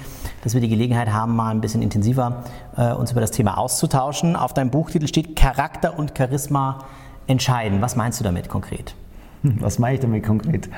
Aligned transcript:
dass 0.43 0.53
wir 0.53 0.61
die 0.61 0.69
Gelegenheit 0.69 1.11
haben, 1.11 1.35
mal 1.35 1.49
ein 1.51 1.61
bisschen 1.61 1.81
intensiver 1.81 2.43
äh, 2.75 2.93
uns 2.93 3.11
über 3.11 3.21
das 3.21 3.31
Thema 3.31 3.57
auszutauschen. 3.57 4.35
Auf 4.35 4.53
deinem 4.53 4.69
Buchtitel 4.69 5.07
steht 5.07 5.35
Charakter 5.35 5.97
und 5.97 6.13
Charisma 6.17 6.85
entscheiden. 7.27 7.81
Was 7.81 7.95
meinst 7.95 8.19
du 8.19 8.23
damit 8.23 8.49
konkret? 8.49 8.95
Was 9.43 9.79
meine 9.79 9.95
ich 9.95 10.01
damit 10.01 10.23
konkret? 10.23 10.69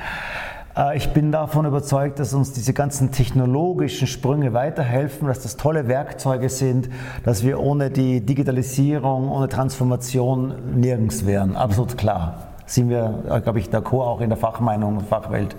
Äh, 0.76 0.96
ich 0.96 1.12
bin 1.12 1.32
davon 1.32 1.66
überzeugt, 1.66 2.18
dass 2.18 2.34
uns 2.34 2.52
diese 2.52 2.72
ganzen 2.72 3.12
technologischen 3.12 4.06
Sprünge 4.06 4.52
weiterhelfen, 4.52 5.28
dass 5.28 5.40
das 5.40 5.56
tolle 5.56 5.88
Werkzeuge 5.88 6.48
sind, 6.48 6.88
dass 7.24 7.44
wir 7.44 7.60
ohne 7.60 7.90
die 7.90 8.20
Digitalisierung, 8.20 9.30
ohne 9.30 9.48
Transformation 9.48 10.80
nirgends 10.80 11.26
wären. 11.26 11.56
Absolut 11.56 11.98
klar. 11.98 12.48
Sind 12.66 12.88
wir, 12.88 13.24
äh, 13.28 13.40
glaube 13.40 13.58
ich, 13.58 13.68
d'accord 13.68 14.06
auch 14.06 14.20
in 14.20 14.30
der 14.30 14.38
Fachmeinung, 14.38 15.00
Fachwelt. 15.00 15.56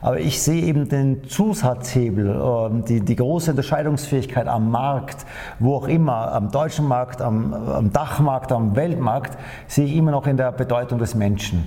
Aber 0.00 0.20
ich 0.20 0.42
sehe 0.42 0.62
eben 0.62 0.86
den 0.86 1.24
Zusatzhebel, 1.24 2.28
ähm, 2.28 2.84
die, 2.84 3.00
die 3.00 3.16
große 3.16 3.52
Unterscheidungsfähigkeit 3.52 4.46
am 4.46 4.70
Markt, 4.70 5.24
wo 5.58 5.76
auch 5.76 5.88
immer, 5.88 6.30
am 6.32 6.50
deutschen 6.50 6.86
Markt, 6.86 7.22
am, 7.22 7.54
am 7.54 7.90
Dachmarkt, 7.90 8.52
am 8.52 8.76
Weltmarkt, 8.76 9.38
sehe 9.66 9.86
ich 9.86 9.96
immer 9.96 10.10
noch 10.10 10.26
in 10.26 10.36
der 10.36 10.52
Bedeutung 10.52 10.98
des 10.98 11.14
Menschen. 11.14 11.64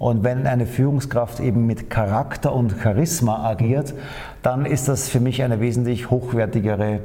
Und 0.00 0.24
wenn 0.24 0.46
eine 0.46 0.64
Führungskraft 0.64 1.40
eben 1.40 1.66
mit 1.66 1.90
Charakter 1.90 2.54
und 2.54 2.74
Charisma 2.82 3.46
agiert, 3.46 3.92
dann 4.42 4.64
ist 4.64 4.88
das 4.88 5.10
für 5.10 5.20
mich 5.20 5.42
eine 5.42 5.60
wesentlich 5.60 6.08
hochwertigere 6.08 7.00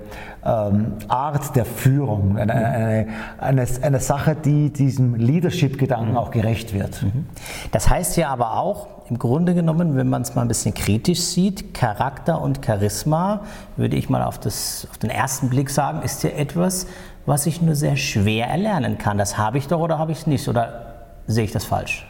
ähm, 0.46 0.94
Art 1.10 1.58
der 1.58 1.66
Führung, 1.66 2.38
eine, 2.38 2.54
eine, 2.54 3.08
eine, 3.38 3.68
eine 3.82 4.00
Sache, 4.00 4.38
die 4.38 4.72
diesem 4.72 5.16
Leadership-Gedanken 5.16 6.16
auch 6.16 6.32
gerecht 6.32 6.74
wird. 6.74 7.04
Mhm. 7.04 7.26
Das 7.74 7.90
heißt 7.90 8.16
ja 8.16 8.30
aber 8.30 8.58
auch, 8.58 8.88
im 9.09 9.20
Grunde 9.20 9.54
genommen, 9.56 9.98
wenn 9.98 10.08
man 10.08 10.22
es 10.22 10.34
mal 10.34 10.44
ein 10.44 10.48
bisschen 10.48 10.74
kritisch 10.74 11.20
sieht, 11.20 11.74
Charakter 11.74 12.42
und 12.42 12.66
Charisma, 12.66 13.42
würde 13.76 13.98
ich 13.98 14.09
mal 14.09 14.24
auf, 14.24 14.40
das, 14.40 14.88
auf 14.90 14.98
den 15.00 15.09
ersten 15.09 15.50
Blick 15.50 15.70
sagen, 15.70 16.02
ist 16.02 16.24
ja 16.24 16.30
etwas, 16.30 16.88
was 17.26 17.46
ich 17.46 17.62
nur 17.62 17.76
sehr 17.76 17.98
schwer 17.98 18.48
erlernen 18.48 18.98
kann. 18.98 19.18
Das 19.18 19.38
habe 19.38 19.58
ich 19.58 19.68
doch 19.68 19.82
oder 19.82 20.00
habe 20.00 20.14
ich 20.14 20.20
es 20.20 20.28
nicht? 20.28 20.48
Oder 20.48 20.94
sehe 21.28 21.44
ich 21.44 21.52
das 21.52 21.66
falsch? 21.66 22.08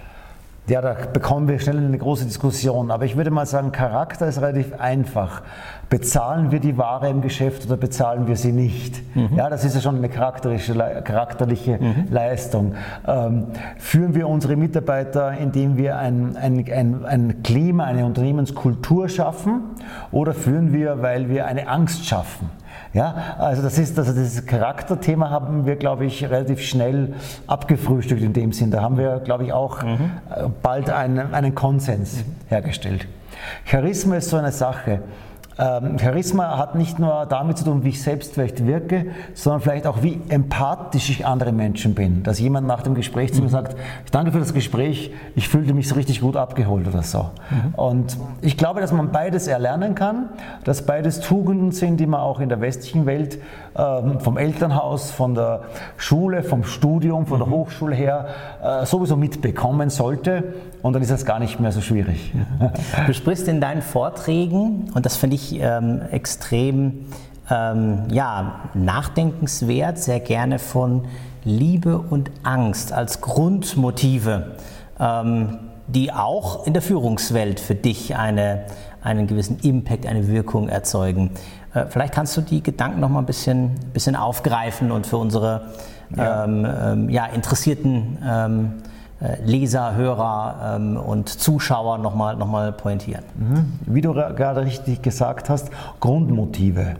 Ja, 0.67 0.81
da 0.81 0.95
bekommen 1.13 1.47
wir 1.47 1.59
schnell 1.59 1.77
eine 1.77 1.97
große 1.97 2.25
Diskussion. 2.25 2.89
Aber 2.89 3.05
ich 3.05 3.15
würde 3.15 3.29
mal 3.29 3.45
sagen, 3.45 3.71
Charakter 3.71 4.27
ist 4.27 4.41
relativ 4.41 4.73
einfach. 4.79 5.43
Bezahlen 5.91 6.49
wir 6.49 6.59
die 6.59 6.75
Ware 6.75 7.07
im 7.07 7.21
Geschäft 7.21 7.67
oder 7.67 7.77
bezahlen 7.77 8.27
wir 8.27 8.35
sie 8.35 8.51
nicht? 8.51 8.99
Mhm. 9.15 9.35
Ja, 9.35 9.47
das 9.47 9.63
ist 9.63 9.75
ja 9.75 9.81
schon 9.81 9.97
eine 9.97 10.09
charakterische, 10.09 10.73
charakterliche 11.03 11.77
mhm. 11.79 12.07
Leistung. 12.09 12.73
Ähm, 13.07 13.45
führen 13.77 14.15
wir 14.15 14.27
unsere 14.27 14.55
Mitarbeiter, 14.55 15.37
indem 15.37 15.77
wir 15.77 15.99
ein, 15.99 16.35
ein, 16.35 16.65
ein, 16.71 17.05
ein 17.05 17.43
Klima, 17.43 17.83
eine 17.83 18.03
Unternehmenskultur 18.03 19.07
schaffen? 19.07 19.61
Oder 20.11 20.33
führen 20.33 20.73
wir, 20.73 21.03
weil 21.03 21.29
wir 21.29 21.45
eine 21.45 21.67
Angst 21.67 22.07
schaffen? 22.07 22.49
Ja, 22.93 23.35
also 23.39 23.61
das 23.61 23.77
ist, 23.77 23.99
also 23.99 24.13
dieses 24.13 24.45
Charakterthema 24.45 25.29
haben 25.29 25.65
wir, 25.65 25.75
glaube 25.75 26.05
ich, 26.05 26.23
relativ 26.23 26.61
schnell 26.61 27.13
abgefrühstückt 27.45 28.21
in 28.21 28.31
dem 28.31 28.53
Sinn. 28.53 28.71
Da 28.71 28.81
haben 28.81 28.97
wir, 28.97 29.19
glaube 29.19 29.43
ich, 29.43 29.51
auch 29.51 29.83
mhm. 29.83 30.11
Äh, 30.33 30.47
bald 30.61 30.89
einen, 30.89 31.33
einen 31.33 31.55
Konsens 31.55 32.23
hergestellt. 32.47 33.07
Charisma 33.65 34.15
ist 34.15 34.29
so 34.29 34.37
eine 34.37 34.51
Sache. 34.51 35.01
Ähm, 35.57 35.97
Charisma 35.97 36.57
hat 36.57 36.75
nicht 36.75 36.99
nur 36.99 37.25
damit 37.29 37.57
zu 37.57 37.63
tun, 37.63 37.83
wie 37.85 37.89
ich 37.89 38.01
selbst 38.01 38.33
vielleicht 38.33 38.65
wirke, 38.65 39.05
sondern 39.33 39.61
vielleicht 39.61 39.87
auch, 39.87 40.03
wie 40.03 40.19
empathisch 40.27 41.09
ich 41.09 41.25
andere 41.25 41.53
Menschen 41.53 41.95
bin. 41.95 42.23
Dass 42.23 42.39
jemand 42.39 42.67
nach 42.67 42.83
dem 42.83 42.93
Gespräch 42.93 43.33
zu 43.33 43.39
mir 43.39 43.47
mhm. 43.47 43.51
sagt, 43.51 43.75
ich 44.03 44.11
danke 44.11 44.33
für 44.33 44.39
das 44.39 44.53
Gespräch, 44.53 45.13
ich 45.35 45.47
fühlte 45.47 45.73
mich 45.73 45.87
so 45.87 45.95
richtig 45.95 46.19
gut 46.19 46.35
abgeholt 46.35 46.87
oder 46.87 47.03
so. 47.03 47.29
Mhm. 47.49 47.75
Und 47.75 48.17
ich 48.41 48.57
glaube, 48.57 48.81
dass 48.81 48.91
man 48.91 49.11
beides 49.11 49.47
erlernen 49.47 49.95
kann, 49.95 50.29
dass 50.65 50.85
beides 50.85 51.21
Tugenden 51.21 51.71
sind, 51.71 52.01
die 52.01 52.05
man 52.05 52.19
auch 52.19 52.41
in 52.41 52.49
der 52.49 52.59
westlichen 52.59 53.05
Welt 53.05 53.39
ähm, 53.77 54.19
vom 54.19 54.37
Elternhaus, 54.37 55.11
von 55.11 55.35
der 55.35 55.61
Schule, 55.95 56.43
vom 56.43 56.65
Studium, 56.65 57.27
von 57.27 57.39
der 57.39 57.47
mhm. 57.47 57.53
Hochschule 57.53 57.95
her 57.95 58.27
äh, 58.61 58.85
sowieso 58.85 59.15
mitbekommen 59.15 59.89
sollte. 59.89 60.53
Und 60.81 60.93
dann 60.93 61.01
ist 61.01 61.11
das 61.11 61.25
gar 61.25 61.39
nicht 61.39 61.59
mehr 61.59 61.71
so 61.71 61.81
schwierig. 61.81 62.31
Du 63.07 63.13
sprichst 63.13 63.47
in 63.47 63.59
deinen 63.59 63.81
Vorträgen, 63.81 64.91
und 64.93 65.03
das 65.05 65.17
finde 65.17 65.35
ich 65.35 65.44
ähm, 65.53 66.01
extrem 66.11 67.05
ähm, 67.49 68.03
ja, 68.11 68.61
nachdenkenswert, 68.73 69.97
sehr 69.97 70.19
gerne 70.19 70.59
von 70.59 71.05
Liebe 71.43 71.99
und 71.99 72.31
Angst 72.43 72.91
als 72.91 73.21
Grundmotive, 73.21 74.55
ähm, 74.99 75.59
die 75.87 76.11
auch 76.11 76.65
in 76.65 76.73
der 76.73 76.81
Führungswelt 76.81 77.59
für 77.59 77.75
dich 77.75 78.15
eine, 78.15 78.65
einen 79.01 79.27
gewissen 79.27 79.59
Impact, 79.59 80.07
eine 80.07 80.27
Wirkung 80.27 80.69
erzeugen. 80.69 81.31
Äh, 81.73 81.85
vielleicht 81.89 82.13
kannst 82.13 82.35
du 82.35 82.41
die 82.41 82.63
Gedanken 82.63 82.99
noch 82.99 83.09
mal 83.09 83.19
ein 83.19 83.27
bisschen, 83.27 83.71
bisschen 83.93 84.15
aufgreifen 84.15 84.91
und 84.91 85.05
für 85.05 85.17
unsere 85.17 85.73
ja. 86.15 86.43
Ähm, 86.43 86.65
ähm, 86.65 87.09
ja, 87.09 87.25
interessierten 87.25 88.17
ähm, 88.23 88.73
äh, 88.83 88.94
Leser, 89.43 89.95
Hörer 89.95 90.75
ähm, 90.75 90.97
und 90.97 91.29
Zuschauer 91.29 91.97
nochmal 91.97 92.35
noch 92.35 92.47
mal 92.47 92.71
pointieren. 92.73 93.23
Mhm. 93.35 93.79
Wie 93.85 94.01
du 94.01 94.13
gerade 94.13 94.61
richtig 94.61 95.01
gesagt 95.01 95.49
hast, 95.49 95.69
Grundmotive. 95.99 96.95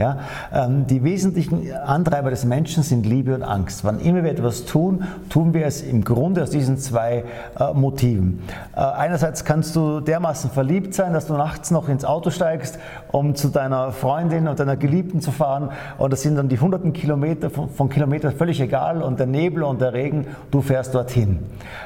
Ja? 0.00 0.18
Ähm, 0.52 0.86
die 0.86 1.04
wesentlichen 1.04 1.72
Antreiber 1.74 2.30
des 2.30 2.46
Menschen 2.46 2.82
sind 2.82 3.04
Liebe 3.04 3.34
und 3.34 3.42
Angst. 3.42 3.84
Wann 3.84 4.00
immer 4.00 4.24
wir 4.24 4.30
etwas 4.30 4.64
tun, 4.64 5.04
tun 5.28 5.52
wir 5.52 5.66
es 5.66 5.82
im 5.82 6.02
Grunde 6.04 6.42
aus 6.42 6.48
diesen 6.48 6.78
zwei 6.78 7.24
äh, 7.58 7.74
Motiven. 7.74 8.42
Äh, 8.74 8.80
einerseits 8.80 9.44
kannst 9.44 9.76
du 9.76 10.00
dermaßen 10.00 10.50
verliebt 10.50 10.94
sein, 10.94 11.12
dass 11.12 11.26
du 11.26 11.34
nachts 11.34 11.70
noch 11.70 11.90
ins 11.90 12.06
Auto 12.06 12.30
steigst, 12.30 12.78
um 13.12 13.34
zu 13.34 13.48
deiner 13.48 13.92
Freundin 13.92 14.48
und 14.48 14.58
deiner 14.58 14.78
Geliebten 14.78 15.20
zu 15.20 15.32
fahren. 15.32 15.68
Und 15.98 16.14
das 16.14 16.22
sind 16.22 16.36
dann 16.36 16.48
die 16.48 16.58
hunderten 16.58 16.94
Kilometer 16.94 17.50
von, 17.50 17.68
von 17.68 17.90
Kilometern 17.90 18.32
völlig 18.32 18.58
egal 18.58 19.02
und 19.02 19.20
der 19.20 19.26
Nebel 19.26 19.62
und 19.64 19.82
der 19.82 19.92
Regen, 19.92 20.28
du 20.50 20.62
fährst 20.62 20.94
dorthin. 20.94 21.40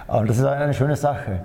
Und 0.07 0.31
das 0.31 0.39
ist 0.39 0.45
eine 0.45 0.73
schöne 0.73 0.95
Sache. 0.95 1.41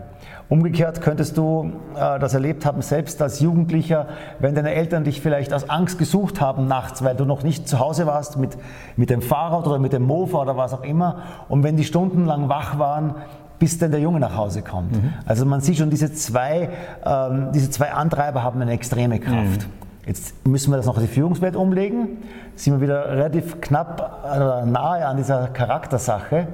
Umgekehrt 0.50 1.02
könntest 1.02 1.38
du 1.38 1.74
äh, 1.96 2.18
das 2.18 2.34
erlebt 2.34 2.66
haben, 2.66 2.82
selbst 2.82 3.22
als 3.22 3.40
Jugendlicher, 3.40 4.08
wenn 4.40 4.56
deine 4.56 4.74
Eltern 4.74 5.04
dich 5.04 5.22
vielleicht 5.22 5.54
aus 5.54 5.70
Angst 5.70 6.00
gesucht 6.00 6.42
haben 6.42 6.68
nachts, 6.68 7.04
weil 7.04 7.16
du 7.16 7.24
noch 7.24 7.44
nicht 7.44 7.68
zu 7.68 7.80
Hause 7.80 8.08
warst 8.08 8.38
mit, 8.38 8.58
mit 8.98 9.12
dem 9.12 9.22
Fahrrad 9.22 9.68
oder 9.68 9.78
mit 9.78 9.94
dem 9.94 10.04
Mofa 10.04 10.42
oder 10.42 10.58
was 10.58 10.74
auch 10.74 10.84
immer. 10.84 11.18
Und 11.50 11.64
wenn 11.64 11.78
die 11.78 11.84
stundenlang 11.84 12.50
wach 12.50 12.80
waren, 12.80 13.14
bis 13.60 13.78
dann 13.78 13.92
der 13.92 14.00
Junge 14.00 14.20
nach 14.20 14.36
Hause 14.36 14.64
kommt. 14.64 14.94
Mhm. 14.94 15.14
Also 15.26 15.46
man 15.46 15.62
sieht 15.62 15.78
schon, 15.78 15.92
diese 15.92 16.14
zwei, 16.14 16.70
ähm, 17.06 17.50
diese 17.54 17.70
zwei 17.70 17.92
Antreiber 17.92 18.42
haben 18.42 18.60
eine 18.60 18.72
extreme 18.72 19.20
Kraft. 19.20 19.68
Mhm. 19.68 19.80
Jetzt 20.08 20.48
müssen 20.48 20.72
wir 20.72 20.78
das 20.78 20.88
noch 20.88 20.98
in 20.98 21.04
die 21.04 21.10
Führungswelt 21.10 21.56
umlegen. 21.56 22.18
Sind 22.56 22.74
wir 22.74 22.82
wieder 22.82 23.12
relativ 23.12 23.62
knapp 23.62 24.26
äh, 24.26 24.66
nahe 24.66 25.06
an 25.06 25.18
dieser 25.18 25.50
Charaktersache. 25.50 26.48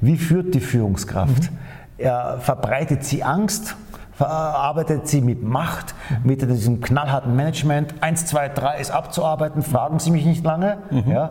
Wie 0.00 0.16
führt 0.16 0.54
die 0.54 0.60
Führungskraft? 0.60 1.50
Mhm. 1.50 1.58
Er 1.98 2.38
verbreitet 2.40 3.04
sie 3.04 3.22
Angst, 3.22 3.76
verarbeitet 4.14 5.08
sie 5.08 5.20
mit 5.20 5.42
Macht, 5.42 5.94
mit 6.22 6.42
diesem 6.42 6.80
knallharten 6.80 7.34
Management. 7.34 7.94
Eins, 8.00 8.26
zwei, 8.26 8.48
drei 8.48 8.78
ist 8.78 8.90
abzuarbeiten, 8.90 9.62
fragen 9.62 9.98
Sie 9.98 10.10
mich 10.10 10.24
nicht 10.24 10.44
lange. 10.44 10.78
Mhm. 10.90 11.10
Ja. 11.10 11.30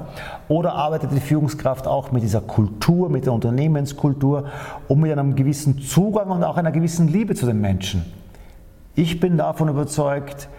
Oder 0.49 0.73
arbeitet 0.73 1.11
die 1.11 1.19
Führungskraft 1.19 1.87
auch 1.87 2.11
mit 2.11 2.23
dieser 2.23 2.41
Kultur, 2.41 3.09
mit 3.09 3.25
der 3.25 3.33
Unternehmenskultur 3.33 4.45
und 4.87 4.99
mit 4.99 5.11
einem 5.11 5.35
gewissen 5.35 5.79
Zugang 5.79 6.29
und 6.29 6.43
auch 6.43 6.57
einer 6.57 6.71
gewissen 6.71 7.07
Liebe 7.07 7.35
zu 7.35 7.45
den 7.45 7.61
Menschen. 7.61 8.05
Ich 8.95 9.19
bin 9.19 9.37
davon 9.37 9.69
überzeugt, 9.69 10.49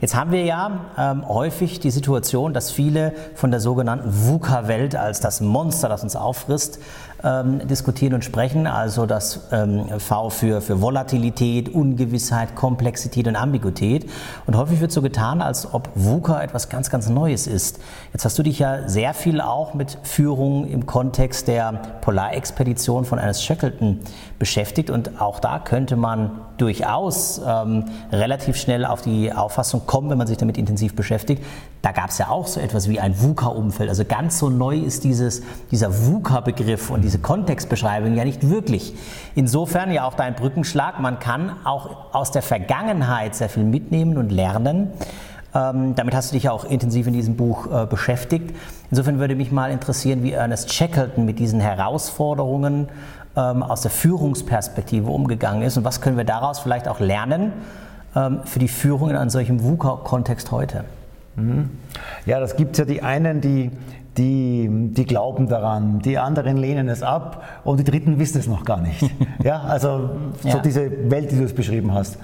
Jetzt 0.00 0.14
haben 0.14 0.30
wir 0.30 0.44
ja 0.44 0.80
ähm, 0.96 1.28
häufig 1.28 1.80
die 1.80 1.90
Situation, 1.90 2.54
dass 2.54 2.70
viele 2.70 3.12
von 3.34 3.50
der 3.50 3.60
sogenannten 3.60 4.08
VUCA-Welt 4.10 4.94
als 4.94 5.20
das 5.20 5.40
Monster, 5.40 5.88
das 5.88 6.04
uns 6.04 6.14
auffrisst, 6.14 6.78
ähm, 7.24 7.66
diskutieren 7.66 8.14
und 8.14 8.24
sprechen. 8.24 8.66
Also 8.66 9.06
das 9.06 9.48
ähm, 9.52 9.86
V 9.98 10.30
für, 10.30 10.60
für 10.60 10.80
Volatilität, 10.80 11.68
Ungewissheit, 11.68 12.54
Komplexität 12.54 13.26
und 13.26 13.36
Ambiguität. 13.36 14.08
Und 14.46 14.56
häufig 14.56 14.80
wird 14.80 14.92
so 14.92 15.02
getan, 15.02 15.42
als 15.42 15.72
ob 15.72 15.90
VUCA 15.94 16.42
etwas 16.42 16.68
ganz, 16.68 16.90
ganz 16.90 17.08
Neues 17.08 17.46
ist. 17.46 17.80
Jetzt 18.12 18.24
hast 18.24 18.38
du 18.38 18.42
dich 18.42 18.58
ja 18.58 18.88
sehr 18.88 19.14
viel 19.14 19.40
auch 19.40 19.74
mit 19.74 19.98
Führung 20.02 20.66
im 20.66 20.86
Kontext 20.86 21.48
der 21.48 21.72
Polarexpedition 22.00 23.04
von 23.04 23.18
Ernest 23.18 23.44
Shackleton 23.44 24.00
beschäftigt. 24.38 24.90
Und 24.90 25.20
auch 25.20 25.40
da 25.40 25.58
könnte 25.58 25.96
man 25.96 26.30
durchaus 26.56 27.40
ähm, 27.44 27.84
relativ 28.12 28.56
schnell 28.56 28.84
auf 28.84 29.02
die 29.02 29.32
Auffassung 29.32 29.86
kommen, 29.86 30.10
wenn 30.10 30.18
man 30.18 30.26
sich 30.26 30.36
damit 30.36 30.58
intensiv 30.58 30.94
beschäftigt. 30.94 31.42
Da 31.82 31.92
gab 31.92 32.10
es 32.10 32.18
ja 32.18 32.28
auch 32.28 32.46
so 32.46 32.60
etwas 32.60 32.88
wie 32.88 32.98
ein 32.98 33.20
VUCA-Umfeld. 33.20 33.88
Also 33.88 34.04
ganz 34.04 34.38
so 34.38 34.50
neu 34.50 34.76
ist 34.76 35.04
dieses, 35.04 35.42
dieser 35.70 36.06
VUCA-Begriff 36.06 36.90
und 36.90 37.02
diese 37.02 37.18
Kontextbeschreibung 37.18 38.16
ja 38.16 38.24
nicht 38.24 38.48
wirklich. 38.50 38.94
Insofern 39.36 39.92
ja 39.92 40.04
auch 40.04 40.14
dein 40.14 40.34
Brückenschlag, 40.34 40.98
man 40.98 41.20
kann 41.20 41.52
auch 41.64 42.14
aus 42.14 42.32
der 42.32 42.42
Vergangenheit 42.42 43.36
sehr 43.36 43.48
viel 43.48 43.64
mitnehmen 43.64 44.18
und 44.18 44.30
lernen. 44.30 44.90
Ähm, 45.54 45.94
damit 45.94 46.14
hast 46.14 46.30
du 46.30 46.34
dich 46.34 46.44
ja 46.44 46.52
auch 46.52 46.64
intensiv 46.64 47.06
in 47.06 47.12
diesem 47.12 47.36
Buch 47.36 47.68
äh, 47.72 47.86
beschäftigt. 47.86 48.54
Insofern 48.90 49.18
würde 49.18 49.34
mich 49.34 49.52
mal 49.52 49.70
interessieren, 49.70 50.22
wie 50.22 50.32
Ernest 50.32 50.72
Shackleton 50.72 51.24
mit 51.24 51.38
diesen 51.38 51.60
Herausforderungen 51.60 52.88
ähm, 53.36 53.62
aus 53.62 53.82
der 53.82 53.90
Führungsperspektive 53.90 55.10
umgegangen 55.10 55.62
ist 55.62 55.76
und 55.76 55.84
was 55.84 56.00
können 56.00 56.16
wir 56.16 56.24
daraus 56.24 56.58
vielleicht 56.58 56.88
auch 56.88 57.00
lernen 57.00 57.52
ähm, 58.14 58.40
für 58.44 58.58
die 58.58 58.68
Führung 58.68 59.10
in 59.10 59.16
einem 59.16 59.30
solchen 59.30 59.62
VUCA-Kontext 59.62 60.50
heute. 60.50 60.84
Mhm. 61.38 61.70
Ja, 62.26 62.40
das 62.40 62.56
gibt 62.56 62.72
es 62.72 62.78
ja 62.78 62.84
die 62.84 63.02
einen, 63.02 63.40
die, 63.40 63.70
die, 64.16 64.68
die 64.70 65.04
glauben 65.04 65.48
daran, 65.48 66.00
die 66.00 66.18
anderen 66.18 66.56
lehnen 66.56 66.88
es 66.88 67.02
ab 67.02 67.44
und 67.64 67.78
die 67.78 67.84
Dritten 67.84 68.18
wissen 68.18 68.38
es 68.38 68.46
noch 68.46 68.64
gar 68.64 68.80
nicht. 68.80 69.02
ja, 69.44 69.60
also 69.60 70.10
so 70.42 70.48
ja. 70.48 70.58
diese 70.58 71.10
Welt, 71.10 71.30
die 71.30 71.36
du 71.36 71.44
es 71.44 71.54
beschrieben 71.54 71.94
hast. 71.94 72.18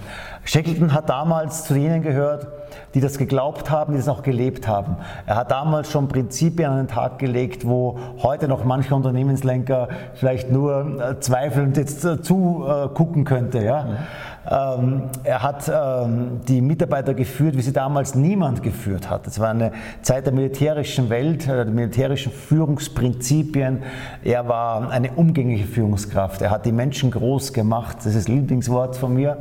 Shackleton 0.44 0.92
hat 0.92 1.08
damals 1.08 1.64
zu 1.64 1.74
denen 1.74 2.02
gehört, 2.02 2.48
die 2.94 3.00
das 3.00 3.16
geglaubt 3.16 3.70
haben, 3.70 3.92
die 3.92 3.98
das 3.98 4.08
auch 4.08 4.22
gelebt 4.22 4.68
haben. 4.68 4.96
Er 5.26 5.36
hat 5.36 5.50
damals 5.50 5.90
schon 5.90 6.08
Prinzipien 6.08 6.68
an 6.68 6.76
den 6.76 6.88
Tag 6.88 7.18
gelegt, 7.18 7.66
wo 7.66 7.98
heute 8.22 8.46
noch 8.46 8.64
manche 8.64 8.94
Unternehmenslenker 8.94 9.88
vielleicht 10.14 10.50
nur 10.50 11.00
äh, 11.00 11.20
zweifelnd 11.20 11.76
jetzt 11.76 12.04
äh, 12.04 12.20
zugucken 12.20 13.24
könnte. 13.24 13.62
Ja? 13.62 13.84
Mhm. 13.84 13.96
Ähm, 14.50 15.04
er 15.22 15.42
hat 15.42 15.70
ähm, 15.72 16.40
die 16.46 16.60
Mitarbeiter 16.60 17.14
geführt, 17.14 17.56
wie 17.56 17.62
sie 17.62 17.72
damals 17.72 18.14
niemand 18.14 18.62
geführt 18.62 19.08
hat. 19.08 19.26
Es 19.26 19.40
war 19.40 19.50
eine 19.50 19.72
Zeit 20.02 20.26
der 20.26 20.34
militärischen 20.34 21.08
Welt, 21.08 21.44
äh, 21.44 21.64
der 21.64 21.66
militärischen 21.66 22.30
Führungsprinzipien. 22.30 23.82
Er 24.22 24.46
war 24.48 24.90
eine 24.90 25.12
umgängliche 25.12 25.66
Führungskraft. 25.66 26.42
Er 26.42 26.50
hat 26.50 26.66
die 26.66 26.72
Menschen 26.72 27.10
groß 27.10 27.52
gemacht. 27.52 27.98
Das 28.04 28.14
ist 28.14 28.28
Lieblingswort 28.28 28.96
von 28.96 29.14
mir. 29.14 29.38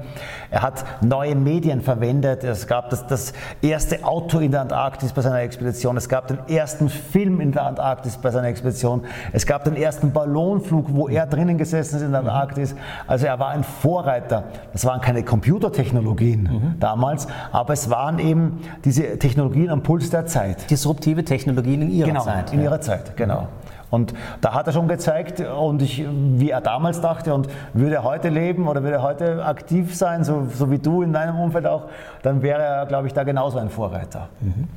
Er 0.50 0.61
hat 0.61 0.85
neue 1.01 1.35
Medien 1.35 1.81
verwendet. 1.81 2.44
Es 2.44 2.67
gab 2.67 2.89
das, 2.89 3.06
das 3.07 3.33
erste 3.61 4.06
Auto 4.06 4.39
in 4.39 4.51
der 4.51 4.61
Antarktis 4.61 5.11
bei 5.11 5.21
seiner 5.21 5.41
Expedition. 5.41 5.97
Es 5.97 6.07
gab 6.07 6.27
den 6.27 6.39
ersten 6.47 6.88
Film 6.88 7.41
in 7.41 7.51
der 7.51 7.63
Antarktis 7.63 8.17
bei 8.17 8.31
seiner 8.31 8.47
Expedition. 8.47 9.03
Es 9.33 9.45
gab 9.45 9.65
den 9.65 9.75
ersten 9.75 10.13
Ballonflug, 10.13 10.85
wo 10.89 11.09
er 11.09 11.25
drinnen 11.25 11.57
gesessen 11.57 11.97
ist 11.97 12.01
in 12.03 12.11
der 12.11 12.21
Antarktis. 12.21 12.75
Also 13.07 13.25
er 13.25 13.39
war 13.39 13.49
ein 13.49 13.63
Vorreiter. 13.63 14.45
Das 14.71 14.85
waren 14.94 15.01
keine 15.01 15.24
Computertechnologien 15.24 16.44
mhm. 16.44 16.80
damals, 16.80 17.28
aber 17.51 17.74
es 17.74 17.90
waren 17.90 18.19
eben 18.19 18.60
diese 18.86 19.18
Technologien 19.18 19.69
am 19.69 19.81
Puls 19.81 20.12
der 20.12 20.28
Zeit. 20.28 20.69
Disruptive 20.69 21.24
Technologien 21.24 21.81
in 21.81 21.92
ihrer 21.92 22.07
genau, 22.07 22.24
Zeit. 22.24 22.54
In 22.54 22.60
ja. 22.60 22.66
ihrer 22.66 22.81
Zeit, 22.81 23.18
genau. 23.18 23.48
Und 23.94 24.16
da 24.42 24.56
hat 24.56 24.66
er 24.66 24.74
schon 24.74 24.88
gezeigt, 24.88 25.40
und 25.40 25.84
ich, 25.84 26.04
wie 26.10 26.50
er 26.50 26.62
damals 26.62 27.00
dachte, 27.00 27.31
und 27.31 27.48
würde 27.74 27.98
er 27.98 28.04
heute 28.04 28.30
leben 28.30 28.68
oder 28.68 28.81
würde 28.81 28.95
er 28.95 29.04
heute 29.04 29.45
aktiv 29.45 29.95
sein, 29.95 30.24
so, 30.24 30.48
so 30.51 30.72
wie 30.72 30.80
du 30.80 31.04
in 31.04 31.13
deinem 31.13 31.40
Umfeld 31.40 31.68
auch, 31.68 31.84
dann 32.24 32.42
wäre 32.42 32.63
er, 32.63 32.86
glaube 32.88 33.06
ich, 33.06 33.13
da 33.13 33.24
genauso 33.24 33.60
ein 33.60 33.69
Vorreiter. 33.69 34.30
Mhm. 34.42 34.68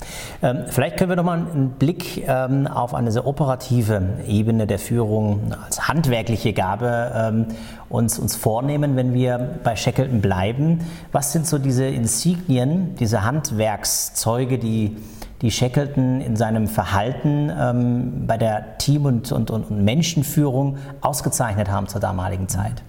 Ähm, 0.43 0.65
vielleicht 0.69 0.99
können 0.99 1.09
wir 1.09 1.17
nochmal 1.17 1.39
einen 1.39 1.71
Blick 1.71 2.29
ähm, 2.29 2.67
auf 2.67 2.93
eine 2.93 3.11
sehr 3.11 3.27
operative 3.27 4.03
Ebene 4.27 4.67
der 4.67 4.79
Führung 4.79 5.55
als 5.65 5.89
handwerkliche 5.89 6.53
Gabe 6.53 7.11
ähm, 7.15 7.47
uns, 7.89 8.19
uns 8.19 8.37
vornehmen, 8.37 8.97
wenn 8.97 9.15
wir 9.15 9.39
bei 9.65 9.77
Shackleton 9.77 10.21
bleiben. 10.21 10.81
Was 11.13 11.33
sind 11.33 11.47
so 11.47 11.57
diese 11.57 11.87
Insignien, 11.87 12.97
diese 12.97 13.25
Handwerkszeuge, 13.25 14.59
die 14.59 14.99
die 15.43 15.51
Shackleton 15.51 16.21
in 16.21 16.37
seinem 16.37 16.67
Verhalten 16.67 17.51
ähm, 17.59 18.27
bei 18.27 18.37
der 18.37 18.79
Team- 18.79 19.05
und, 19.05 19.33
und, 19.33 19.51
und 19.51 19.71
Menschenführung 19.71 20.79
ausgezeichnet 21.01 21.71
haben 21.71 21.89
zur 21.89 22.01
damaligen 22.01 22.49
Zeit? 22.49 22.83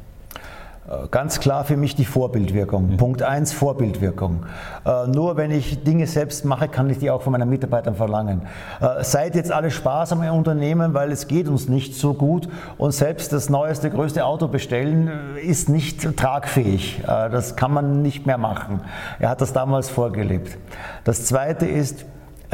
Äh, 0.88 1.08
ganz 1.10 1.40
klar 1.40 1.66
für 1.66 1.76
mich 1.76 1.96
die 1.96 2.06
Vorbildwirkung. 2.06 2.92
Mhm. 2.92 2.98
Punkt 2.98 3.22
1, 3.22 3.52
Vorbildwirkung. 3.54 4.46
Äh, 4.86 5.08
nur 5.08 5.36
wenn 5.36 5.52
ich 5.52 5.84
Dinge 5.84 6.08
selbst 6.08 6.46
mache, 6.46 6.70
kann 6.70 6.90
ich 6.90 7.00
die 7.00 7.12
auch 7.12 7.22
von 7.22 7.34
meinen 7.34 7.50
Mitarbeitern 7.50 7.96
verlangen. 7.96 8.44
Äh, 8.80 9.04
seid 9.04 9.36
jetzt 9.36 9.52
alle 9.52 9.70
sparsam 9.70 10.24
im 10.24 10.34
Unternehmen, 10.34 10.94
weil 10.94 11.12
es 11.12 11.28
geht 11.28 11.50
uns 11.50 11.68
nicht 11.68 11.96
so 11.96 12.14
gut 12.14 12.48
und 12.78 12.92
selbst 12.92 13.34
das 13.34 13.50
neueste, 13.50 13.90
größte 13.90 14.26
Auto 14.26 14.48
bestellen 14.48 15.10
äh, 15.36 15.42
ist 15.42 15.68
nicht 15.68 16.16
tragfähig. 16.16 17.02
Äh, 17.04 17.30
das 17.30 17.58
kann 17.58 17.74
man 17.74 18.02
nicht 18.02 18.26
mehr 18.26 18.38
machen. 18.38 18.82
Er 19.20 19.30
hat 19.30 19.42
das 19.42 19.52
damals 19.52 19.90
vorgelebt. 19.90 20.58
Das 21.04 21.26
zweite 21.26 21.66
ist, 21.66 22.06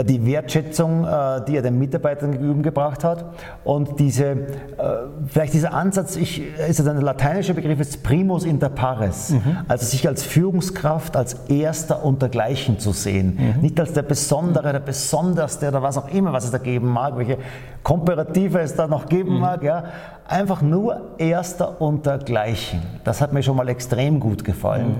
die 0.01 0.25
Wertschätzung, 0.25 1.05
äh, 1.05 1.45
die 1.47 1.55
er 1.55 1.61
den 1.61 1.77
Mitarbeitern 1.77 2.31
gegenübergebracht 2.31 3.03
hat 3.03 3.25
und 3.63 3.99
diese, 3.99 4.25
äh, 4.25 4.37
vielleicht 5.27 5.53
dieser 5.53 5.73
Ansatz, 5.73 6.15
ich, 6.15 6.41
ist 6.57 6.85
ein 6.87 7.01
lateinischer 7.01 7.53
Begriff, 7.53 7.79
ist 7.79 8.01
primus 8.01 8.43
inter 8.43 8.69
pares, 8.69 9.31
mhm. 9.31 9.57
also 9.67 9.85
sich 9.85 10.07
als 10.07 10.23
Führungskraft, 10.23 11.15
als 11.15 11.35
Erster 11.47 12.03
untergleichen 12.03 12.79
zu 12.79 12.91
sehen, 12.91 13.37
mhm. 13.37 13.61
nicht 13.61 13.79
als 13.79 13.93
der 13.93 14.01
Besondere, 14.01 14.71
der 14.71 14.79
Besonderste 14.79 15.67
oder 15.67 15.83
was 15.83 15.97
auch 15.97 16.09
immer, 16.09 16.33
was 16.33 16.45
es 16.45 16.51
da 16.51 16.57
geben 16.57 16.87
mag, 16.87 17.15
welche 17.17 17.37
Komparative 17.83 18.61
es 18.61 18.75
da 18.75 18.87
noch 18.87 19.07
geben 19.07 19.35
mhm. 19.35 19.41
mag, 19.41 19.61
ja, 19.61 19.83
einfach 20.27 20.63
nur 20.63 21.01
Erster 21.19 21.81
untergleichen. 21.81 22.81
Das 23.03 23.21
hat 23.21 23.33
mir 23.33 23.43
schon 23.43 23.57
mal 23.57 23.69
extrem 23.69 24.19
gut 24.19 24.43
gefallen. 24.43 24.95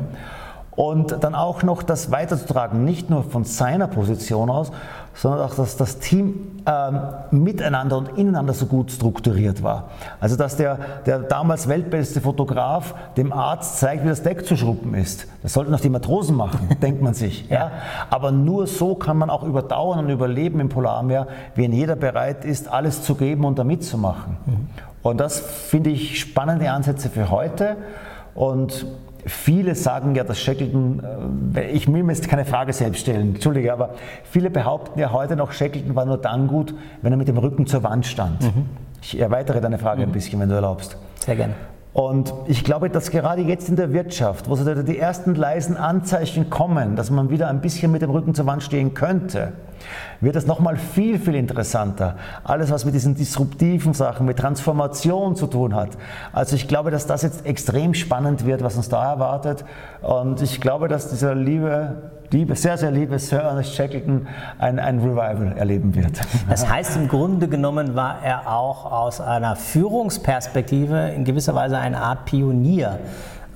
Und 0.75 1.23
dann 1.23 1.35
auch 1.35 1.61
noch 1.61 1.83
das 1.83 2.11
weiterzutragen, 2.11 2.83
nicht 2.83 3.09
nur 3.09 3.23
von 3.23 3.43
seiner 3.43 3.87
Position 3.87 4.49
aus, 4.49 4.71
sondern 5.13 5.41
auch, 5.41 5.53
dass 5.53 5.77
das 5.77 5.99
Team 5.99 6.61
ähm, 6.65 6.99
miteinander 7.29 7.97
und 7.97 8.17
ineinander 8.17 8.53
so 8.53 8.65
gut 8.65 8.91
strukturiert 8.91 9.61
war. 9.61 9.89
Also 10.19 10.35
dass 10.35 10.55
der, 10.55 10.79
der 11.05 11.19
damals 11.19 11.67
weltbeste 11.67 12.21
Fotograf 12.21 12.95
dem 13.15 13.31
Arzt 13.31 13.77
zeigt, 13.77 14.03
wie 14.03 14.09
das 14.09 14.23
Deck 14.23 14.47
zu 14.47 14.57
schruppen 14.57 14.95
ist. 14.95 15.27
Das 15.43 15.53
sollten 15.53 15.73
auch 15.75 15.79
die 15.79 15.89
Matrosen 15.89 16.35
machen, 16.35 16.69
denkt 16.81 17.01
man 17.03 17.13
sich. 17.13 17.47
Ja? 17.49 17.71
Aber 18.09 18.31
nur 18.31 18.65
so 18.65 18.95
kann 18.95 19.17
man 19.17 19.29
auch 19.29 19.43
überdauern 19.43 19.99
und 19.99 20.09
überleben 20.09 20.59
im 20.59 20.69
Polarmeer, 20.69 21.27
wenn 21.53 21.71
jeder 21.71 21.95
bereit 21.95 22.45
ist, 22.45 22.67
alles 22.67 23.03
zu 23.03 23.13
geben 23.13 23.45
und 23.45 23.59
da 23.59 23.63
mitzumachen. 23.63 24.37
Mhm. 24.45 24.67
Und 25.03 25.19
das 25.19 25.39
finde 25.39 25.91
ich 25.91 26.19
spannende 26.19 26.71
Ansätze 26.71 27.09
für 27.09 27.29
heute. 27.29 27.75
Und 28.33 28.87
Viele 29.25 29.75
sagen 29.75 30.15
ja, 30.15 30.23
dass 30.23 30.39
Shackleton, 30.39 31.01
äh, 31.55 31.71
ich 31.71 31.91
will 31.91 32.03
mir 32.03 32.11
jetzt 32.13 32.27
keine 32.27 32.45
Frage 32.45 32.73
selbst 32.73 33.01
stellen, 33.01 33.35
entschuldige, 33.35 33.71
aber 33.71 33.91
viele 34.23 34.49
behaupten 34.49 34.99
ja 34.99 35.11
heute 35.11 35.35
noch, 35.35 35.51
Shackleton 35.51 35.95
war 35.95 36.05
nur 36.05 36.17
dann 36.17 36.47
gut, 36.47 36.73
wenn 37.01 37.13
er 37.13 37.17
mit 37.17 37.27
dem 37.27 37.37
Rücken 37.37 37.65
zur 37.65 37.83
Wand 37.83 38.05
stand. 38.05 38.41
Mhm. 38.41 38.65
Ich 39.01 39.19
erweitere 39.19 39.61
deine 39.61 39.77
Frage 39.77 40.01
mhm. 40.01 40.09
ein 40.09 40.11
bisschen, 40.11 40.39
wenn 40.39 40.49
du 40.49 40.55
erlaubst. 40.55 40.97
Sehr 41.19 41.35
gerne. 41.35 41.53
Und 41.93 42.33
ich 42.47 42.63
glaube, 42.63 42.89
dass 42.89 43.11
gerade 43.11 43.43
jetzt 43.43 43.69
in 43.69 43.75
der 43.75 43.93
Wirtschaft, 43.93 44.49
wo 44.49 44.55
so 44.55 44.81
die 44.81 44.97
ersten 44.97 45.35
leisen 45.35 45.77
Anzeichen 45.77 46.49
kommen, 46.49 46.95
dass 46.95 47.11
man 47.11 47.29
wieder 47.29 47.49
ein 47.49 47.61
bisschen 47.61 47.91
mit 47.91 48.01
dem 48.01 48.09
Rücken 48.09 48.33
zur 48.33 48.47
Wand 48.47 48.63
stehen 48.63 48.95
könnte, 48.95 49.53
wird 50.21 50.35
es 50.35 50.47
nochmal 50.47 50.77
viel, 50.77 51.19
viel 51.19 51.35
interessanter. 51.35 52.15
Alles, 52.43 52.71
was 52.71 52.85
mit 52.85 52.93
diesen 52.93 53.15
disruptiven 53.15 53.93
Sachen, 53.93 54.25
mit 54.25 54.37
Transformation 54.37 55.35
zu 55.35 55.47
tun 55.47 55.75
hat. 55.75 55.97
Also 56.31 56.55
ich 56.55 56.67
glaube, 56.67 56.91
dass 56.91 57.07
das 57.07 57.21
jetzt 57.21 57.45
extrem 57.45 57.93
spannend 57.93 58.45
wird, 58.45 58.63
was 58.63 58.75
uns 58.75 58.89
da 58.89 59.11
erwartet. 59.11 59.65
Und 60.01 60.41
ich 60.41 60.61
glaube, 60.61 60.87
dass 60.87 61.09
dieser 61.09 61.35
liebe 61.35 62.11
liebe, 62.33 62.55
sehr, 62.55 62.77
sehr 62.77 62.91
liebe 62.91 63.17
Sir 63.19 63.41
Ernest 63.41 63.75
Shackleton 63.75 64.27
ein, 64.57 64.79
ein 64.79 64.99
Revival 64.99 65.53
erleben 65.55 65.95
wird. 65.95 66.19
Das 66.49 66.67
heißt, 66.67 66.97
im 66.97 67.07
Grunde 67.07 67.47
genommen 67.47 67.95
war 67.95 68.23
er 68.23 68.51
auch 68.51 68.91
aus 68.91 69.21
einer 69.21 69.55
Führungsperspektive 69.55 71.11
in 71.15 71.23
gewisser 71.23 71.55
Weise 71.55 71.77
eine 71.77 71.99
Art 71.99 72.25
Pionier. 72.25 72.99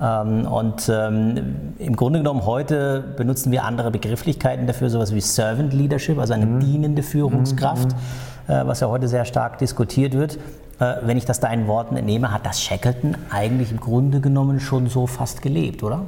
Ähm, 0.00 0.46
und 0.46 0.88
ähm, 0.88 1.74
im 1.78 1.96
Grunde 1.96 2.20
genommen 2.20 2.46
heute 2.46 3.02
benutzen 3.16 3.50
wir 3.50 3.64
andere 3.64 3.90
Begrifflichkeiten 3.90 4.66
dafür, 4.66 4.90
sowas 4.90 5.14
wie 5.14 5.20
Servant 5.20 5.72
Leadership, 5.72 6.18
also 6.18 6.34
eine 6.34 6.46
mhm. 6.46 6.60
dienende 6.60 7.02
Führungskraft, 7.02 7.88
mhm. 8.46 8.52
äh, 8.52 8.66
was 8.66 8.80
ja 8.80 8.88
heute 8.88 9.08
sehr 9.08 9.24
stark 9.24 9.58
diskutiert 9.58 10.14
wird. 10.14 10.38
Äh, 10.78 10.96
wenn 11.02 11.16
ich 11.16 11.24
das 11.24 11.40
deinen 11.40 11.66
Worten 11.66 11.96
entnehme, 11.96 12.32
hat 12.32 12.46
das 12.46 12.62
Shackleton 12.62 13.16
eigentlich 13.30 13.72
im 13.72 13.80
Grunde 13.80 14.20
genommen 14.20 14.60
schon 14.60 14.88
so 14.88 15.06
fast 15.06 15.42
gelebt, 15.42 15.82
oder? 15.82 16.02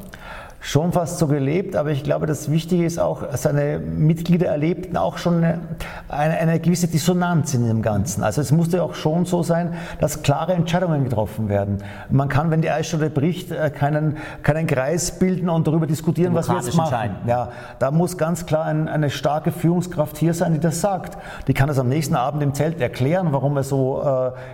Schon 0.61 0.93
fast 0.93 1.19
so 1.19 1.27
gelebt, 1.27 1.75
aber 1.75 1.91
ich 1.91 2.05
glaube, 2.05 2.27
das 2.27 2.51
Wichtige 2.51 2.85
ist 2.85 2.99
auch, 2.99 3.23
seine 3.35 3.79
Mitglieder 3.79 4.49
erlebten 4.49 4.99
auch 4.99 5.17
schon 5.17 5.39
eine, 5.39 5.61
eine, 6.09 6.37
eine, 6.37 6.61
gewisse 6.61 6.87
Dissonanz 6.87 7.55
in 7.55 7.67
dem 7.67 7.81
Ganzen. 7.81 8.23
Also 8.23 8.43
es 8.43 8.53
musste 8.53 8.83
auch 8.83 8.95
schon 8.95 9.25
so 9.25 9.43
sein, 9.43 9.73
dass 10.01 10.23
klare 10.23 10.53
Entscheidungen 10.53 11.05
getroffen 11.05 11.49
werden. 11.49 11.79
Man 12.11 12.29
kann, 12.29 12.51
wenn 12.51 12.61
die 12.61 12.71
Eisstunde 12.71 13.09
bricht, 13.09 13.51
äh, 13.51 13.71
keinen, 13.71 14.19
keinen 14.43 14.67
Kreis 14.67 15.19
bilden 15.19 15.49
und 15.49 15.67
darüber 15.67 15.87
diskutieren, 15.87 16.35
was 16.35 16.49
wir 16.49 16.57
jetzt 16.57 16.77
machen. 16.77 17.17
Ja, 17.27 17.49
da 17.79 17.91
muss 17.91 18.19
ganz 18.19 18.45
klar 18.45 18.67
ein, 18.67 18.87
eine 18.87 19.09
starke 19.09 19.53
Führungskraft 19.53 20.19
hier 20.19 20.35
sein, 20.35 20.53
die 20.53 20.61
das 20.61 20.83
sagt. 20.83 21.17
Die 21.49 21.55
kann 21.55 21.69
das 21.69 21.79
am 21.79 21.89
nächsten 21.89 22.17
Abend 22.17 22.43
im 22.43 22.53
Zelt 22.53 22.83
erklären, 22.83 23.29
warum 23.31 23.57
er 23.57 23.63
so 23.63 24.03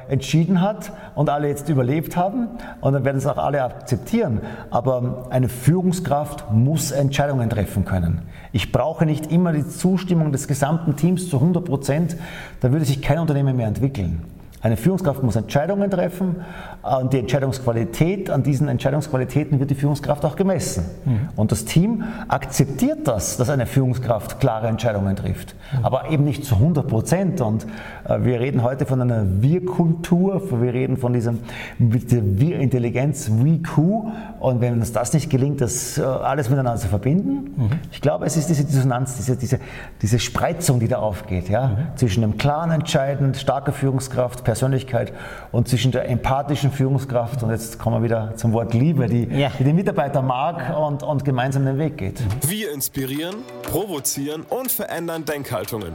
äh, 0.09 0.13
entschieden 0.13 0.61
hat 0.61 0.93
und 1.17 1.31
alle 1.31 1.49
jetzt 1.49 1.69
überlebt 1.69 2.17
haben 2.17 2.49
und 2.81 2.93
dann 2.93 3.05
werden 3.05 3.19
es 3.19 3.27
auch 3.27 3.39
alle 3.39 3.65
akzeptieren. 3.65 4.41
Aber 4.71 5.27
eine 5.31 5.49
Führungskraft 5.49 5.96
Führungskraft 5.97 6.53
muss 6.53 6.91
Entscheidungen 6.91 7.49
treffen 7.49 7.85
können. 7.85 8.23
Ich 8.53 8.71
brauche 8.71 9.07
nicht 9.07 9.33
immer 9.33 9.53
die 9.53 9.67
Zustimmung 9.67 10.31
des 10.31 10.47
gesamten 10.47 10.97
Teams 10.97 11.31
zu 11.31 11.37
100 11.37 11.65
Prozent, 11.65 12.17
da 12.61 12.71
würde 12.71 12.85
sich 12.85 13.01
kein 13.01 13.19
Unternehmen 13.19 13.57
mehr 13.57 13.69
entwickeln. 13.69 14.23
Eine 14.67 14.77
Führungskraft 14.77 15.23
muss 15.23 15.37
Entscheidungen 15.37 15.89
treffen 15.89 16.41
und 16.83 17.13
die 17.13 17.21
Entscheidungsqualität, 17.21 18.31
an 18.31 18.43
diesen 18.43 18.67
Entscheidungsqualitäten 18.67 19.61
wird 19.61 19.71
die 19.71 19.77
Führungskraft 19.77 20.25
auch 20.25 20.35
gemessen. 20.35 20.85
Mhm. 21.05 21.29
Und 21.37 21.53
das 21.53 21.67
Team 21.67 22.03
akzeptiert 22.27 23.07
das, 23.07 23.37
dass 23.37 23.49
eine 23.49 23.67
Führungskraft 23.67 24.41
klare 24.41 24.67
Entscheidungen 24.67 25.15
trifft, 25.15 25.55
mhm. 25.73 25.85
aber 25.85 26.11
eben 26.11 26.25
nicht 26.25 26.45
zu 26.45 26.57
100 26.57 26.89
Prozent. 26.89 27.41
Und 27.43 27.65
äh, 28.09 28.19
wir 28.25 28.41
reden 28.41 28.65
heute 28.65 28.87
von 28.87 29.01
einer 29.01 29.41
Wir-Kultur, 29.41 30.43
wir 30.61 30.75
reden 30.75 30.97
von 30.97 31.13
diesem 31.13 31.39
Wir-Intelligenz, 31.79 33.31
We-Q. 33.31 34.11
Und 34.41 34.61
wenn 34.61 34.75
uns 34.75 34.91
das 34.91 35.13
nicht 35.13 35.31
gelingt, 35.31 35.61
das 35.61 35.97
äh, 35.97 36.03
alles 36.03 36.51
miteinander 36.51 36.81
zu 36.81 36.89
verbinden, 36.89 37.55
mhm. 37.57 37.71
ich 37.93 38.01
glaube, 38.01 38.27
es 38.27 38.37
ist 38.37 38.49
diese 38.49 38.65
Dissonanz, 38.65 39.15
diese, 39.15 39.37
diese, 39.37 39.61
diese 40.03 40.19
Spreizung, 40.19 40.81
die 40.81 40.89
da 40.89 40.99
aufgeht, 40.99 41.49
ja, 41.49 41.69
mhm. 41.69 41.77
zwischen 41.95 42.23
dem 42.23 42.37
klaren 42.37 42.73
Entscheiden, 42.73 43.33
starker 43.35 43.71
Führungskraft, 43.71 44.45
Persönlichkeit 44.57 45.13
und 45.53 45.69
zwischen 45.69 45.93
der 45.93 46.09
empathischen 46.09 46.73
Führungskraft 46.73 47.43
und 47.43 47.51
jetzt 47.51 47.79
kommen 47.79 47.97
wir 47.97 48.03
wieder 48.03 48.35
zum 48.37 48.55
Wort 48.55 48.73
Liebe, 48.73 49.07
die, 49.07 49.25
ja. 49.25 49.53
die 49.59 49.65
den 49.65 49.77
Mitarbeiter 49.77 50.23
mag 50.23 50.75
und, 50.79 51.03
und 51.03 51.27
gemeinsam 51.27 51.67
den 51.67 51.77
Weg 51.77 51.99
geht. 51.99 52.23
Wir 52.49 52.73
inspirieren, 52.73 53.35
provozieren 53.65 54.47
und 54.49 54.73
verändern 54.73 55.27
Denkhaltungen. 55.27 55.93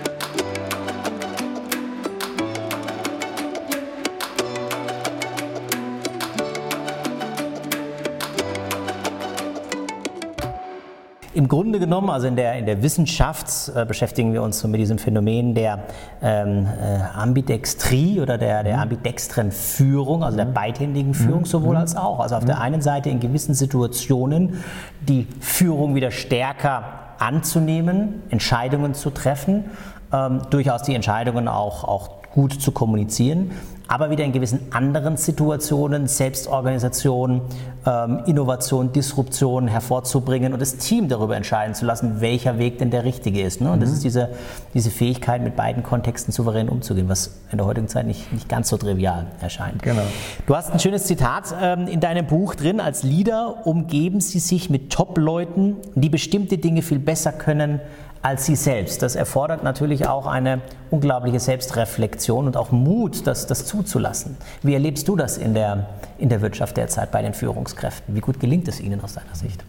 Im 11.35 11.47
Grunde 11.47 11.79
genommen, 11.79 12.11
also 12.11 12.27
in 12.27 12.35
der, 12.35 12.59
in 12.59 12.67
der 12.67 12.83
Wissenschaft 12.83 13.71
äh, 13.75 13.85
beschäftigen 13.85 14.33
wir 14.33 14.43
uns 14.43 14.59
so 14.59 14.67
mit 14.67 14.79
diesem 14.79 14.99
Phänomen 14.99 15.55
der 15.55 15.79
ähm, 16.21 16.67
äh, 16.67 16.99
Ambidextrie 17.15 18.21
oder 18.21 18.37
der, 18.37 18.63
der 18.63 18.75
mhm. 18.75 18.83
ambidextren 18.83 19.51
Führung, 19.51 20.23
also 20.23 20.37
der 20.37 20.45
mhm. 20.45 20.53
beidhändigen 20.53 21.15
Führung 21.15 21.41
mhm. 21.41 21.45
sowohl 21.45 21.75
als 21.75 21.95
auch. 21.95 22.19
Also 22.19 22.35
auf 22.35 22.45
der 22.45 22.61
einen 22.61 22.81
Seite 22.81 23.09
in 23.09 23.19
gewissen 23.19 23.55
Situationen 23.55 24.63
die 25.01 25.27
Führung 25.39 25.95
wieder 25.95 26.11
stärker 26.11 26.83
anzunehmen, 27.17 28.21
Entscheidungen 28.29 28.93
zu 28.93 29.09
treffen, 29.09 29.65
ähm, 30.11 30.41
durchaus 30.51 30.83
die 30.83 30.93
Entscheidungen 30.93 31.47
auch, 31.47 31.83
auch 31.83 32.09
gut 32.31 32.61
zu 32.61 32.71
kommunizieren 32.71 33.51
aber 33.87 34.09
wieder 34.09 34.23
in 34.23 34.31
gewissen 34.31 34.67
anderen 34.71 35.17
Situationen 35.17 36.07
Selbstorganisation, 36.07 37.41
ähm, 37.85 38.23
Innovation, 38.25 38.91
Disruption 38.91 39.67
hervorzubringen 39.67 40.53
und 40.53 40.61
das 40.61 40.77
Team 40.77 41.09
darüber 41.09 41.35
entscheiden 41.35 41.75
zu 41.75 41.85
lassen, 41.85 42.21
welcher 42.21 42.57
Weg 42.57 42.77
denn 42.77 42.91
der 42.91 43.03
richtige 43.03 43.41
ist. 43.41 43.61
Ne? 43.61 43.71
Und 43.71 43.79
mhm. 43.79 43.81
das 43.81 43.91
ist 43.91 44.03
diese, 44.03 44.29
diese 44.73 44.89
Fähigkeit, 44.89 45.41
mit 45.41 45.55
beiden 45.55 45.83
Kontexten 45.83 46.31
souverän 46.31 46.69
umzugehen, 46.69 47.09
was 47.09 47.39
in 47.51 47.57
der 47.57 47.67
heutigen 47.67 47.87
Zeit 47.87 48.07
nicht, 48.07 48.31
nicht 48.31 48.47
ganz 48.47 48.69
so 48.69 48.77
trivial 48.77 49.27
erscheint. 49.41 49.83
Genau. 49.83 50.03
Du 50.45 50.55
hast 50.55 50.71
ein 50.71 50.79
schönes 50.79 51.03
Zitat 51.03 51.53
ähm, 51.61 51.87
in 51.87 51.99
deinem 51.99 52.25
Buch 52.25 52.55
drin. 52.55 52.79
Als 52.79 53.03
Leader 53.03 53.67
umgeben 53.67 54.21
Sie 54.21 54.39
sich 54.39 54.69
mit 54.69 54.91
Top-Leuten, 54.91 55.75
die 55.95 56.09
bestimmte 56.09 56.57
Dinge 56.57 56.81
viel 56.81 56.99
besser 56.99 57.31
können 57.31 57.81
als 58.23 58.45
sie 58.45 58.55
selbst. 58.55 59.03
Das 59.03 59.15
erfordert 59.15 59.63
natürlich 59.63 60.07
auch 60.07 60.25
eine 60.25 60.61
unglaubliche 60.89 61.39
Selbstreflexion 61.39 62.47
und 62.47 62.57
auch 62.57 62.71
Mut, 62.71 63.27
das, 63.27 63.45
das 63.47 63.65
zuzulassen. 63.65 64.37
Wie 64.63 64.73
erlebst 64.73 65.07
du 65.07 65.15
das 65.15 65.37
in 65.37 65.53
der, 65.53 65.87
in 66.17 66.29
der 66.29 66.41
Wirtschaft 66.41 66.77
derzeit 66.77 67.11
bei 67.11 67.21
den 67.21 67.33
Führungskräften? 67.33 68.15
Wie 68.15 68.21
gut 68.21 68.39
gelingt 68.39 68.67
es 68.69 68.79
ihnen 68.79 69.03
aus 69.03 69.13
deiner 69.13 69.35
Sicht? 69.35 69.63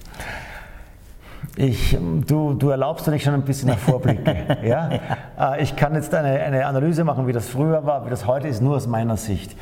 Ich, 1.56 1.96
du, 2.26 2.54
du 2.54 2.70
erlaubst 2.70 3.06
mir 3.08 3.18
schon 3.18 3.34
ein 3.34 3.42
bisschen 3.42 3.76
Vorblicke. 3.76 4.58
ja? 4.62 4.90
ja? 5.38 5.54
Äh, 5.56 5.62
ich 5.62 5.74
kann 5.76 5.94
jetzt 5.94 6.14
eine, 6.14 6.40
eine 6.40 6.66
Analyse 6.66 7.04
machen, 7.04 7.26
wie 7.26 7.32
das 7.32 7.48
früher 7.48 7.84
war, 7.84 8.06
wie 8.06 8.10
das 8.10 8.26
heute 8.26 8.48
ist, 8.48 8.62
nur 8.62 8.76
aus 8.76 8.86
meiner 8.86 9.16
Sicht. 9.16 9.56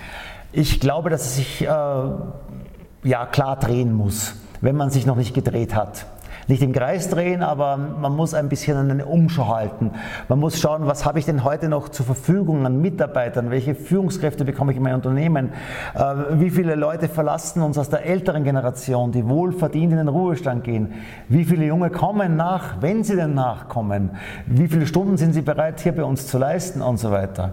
Ich 0.52 0.80
glaube, 0.80 1.08
dass 1.08 1.22
es 1.22 1.36
sich 1.36 1.62
äh, 1.62 1.66
ja, 1.66 3.26
klar 3.26 3.56
drehen 3.58 3.94
muss, 3.94 4.34
wenn 4.60 4.76
man 4.76 4.90
sich 4.90 5.06
noch 5.06 5.16
nicht 5.16 5.34
gedreht 5.34 5.74
hat 5.74 6.06
nicht 6.48 6.62
im 6.62 6.72
Kreis 6.72 7.08
drehen, 7.08 7.42
aber 7.42 7.76
man 7.76 8.14
muss 8.14 8.34
ein 8.34 8.48
bisschen 8.48 8.76
eine 8.76 9.06
Umschau 9.06 9.48
halten. 9.48 9.92
Man 10.28 10.40
muss 10.40 10.60
schauen, 10.60 10.86
was 10.86 11.04
habe 11.04 11.18
ich 11.18 11.24
denn 11.24 11.44
heute 11.44 11.68
noch 11.68 11.88
zur 11.88 12.06
Verfügung 12.06 12.66
an 12.66 12.80
Mitarbeitern, 12.80 13.50
welche 13.50 13.74
Führungskräfte 13.74 14.44
bekomme 14.44 14.72
ich 14.72 14.78
in 14.78 14.82
mein 14.82 14.94
Unternehmen, 14.94 15.52
äh, 15.94 16.00
wie 16.32 16.50
viele 16.50 16.74
Leute 16.74 17.08
verlassen 17.08 17.62
uns 17.62 17.78
aus 17.78 17.90
der 17.90 18.04
älteren 18.04 18.44
Generation, 18.44 19.12
die 19.12 19.26
wohlverdient 19.26 19.92
in 19.92 19.98
den 19.98 20.08
Ruhestand 20.08 20.64
gehen, 20.64 20.94
wie 21.28 21.44
viele 21.44 21.66
Junge 21.66 21.90
kommen 21.90 22.36
nach, 22.36 22.80
wenn 22.80 23.04
sie 23.04 23.16
denn 23.16 23.34
nachkommen, 23.34 24.10
wie 24.46 24.68
viele 24.68 24.86
Stunden 24.86 25.16
sind 25.16 25.32
sie 25.32 25.42
bereit 25.42 25.80
hier 25.80 25.92
bei 25.92 26.04
uns 26.04 26.26
zu 26.26 26.38
leisten 26.38 26.82
und 26.82 26.98
so 26.98 27.10
weiter. 27.10 27.52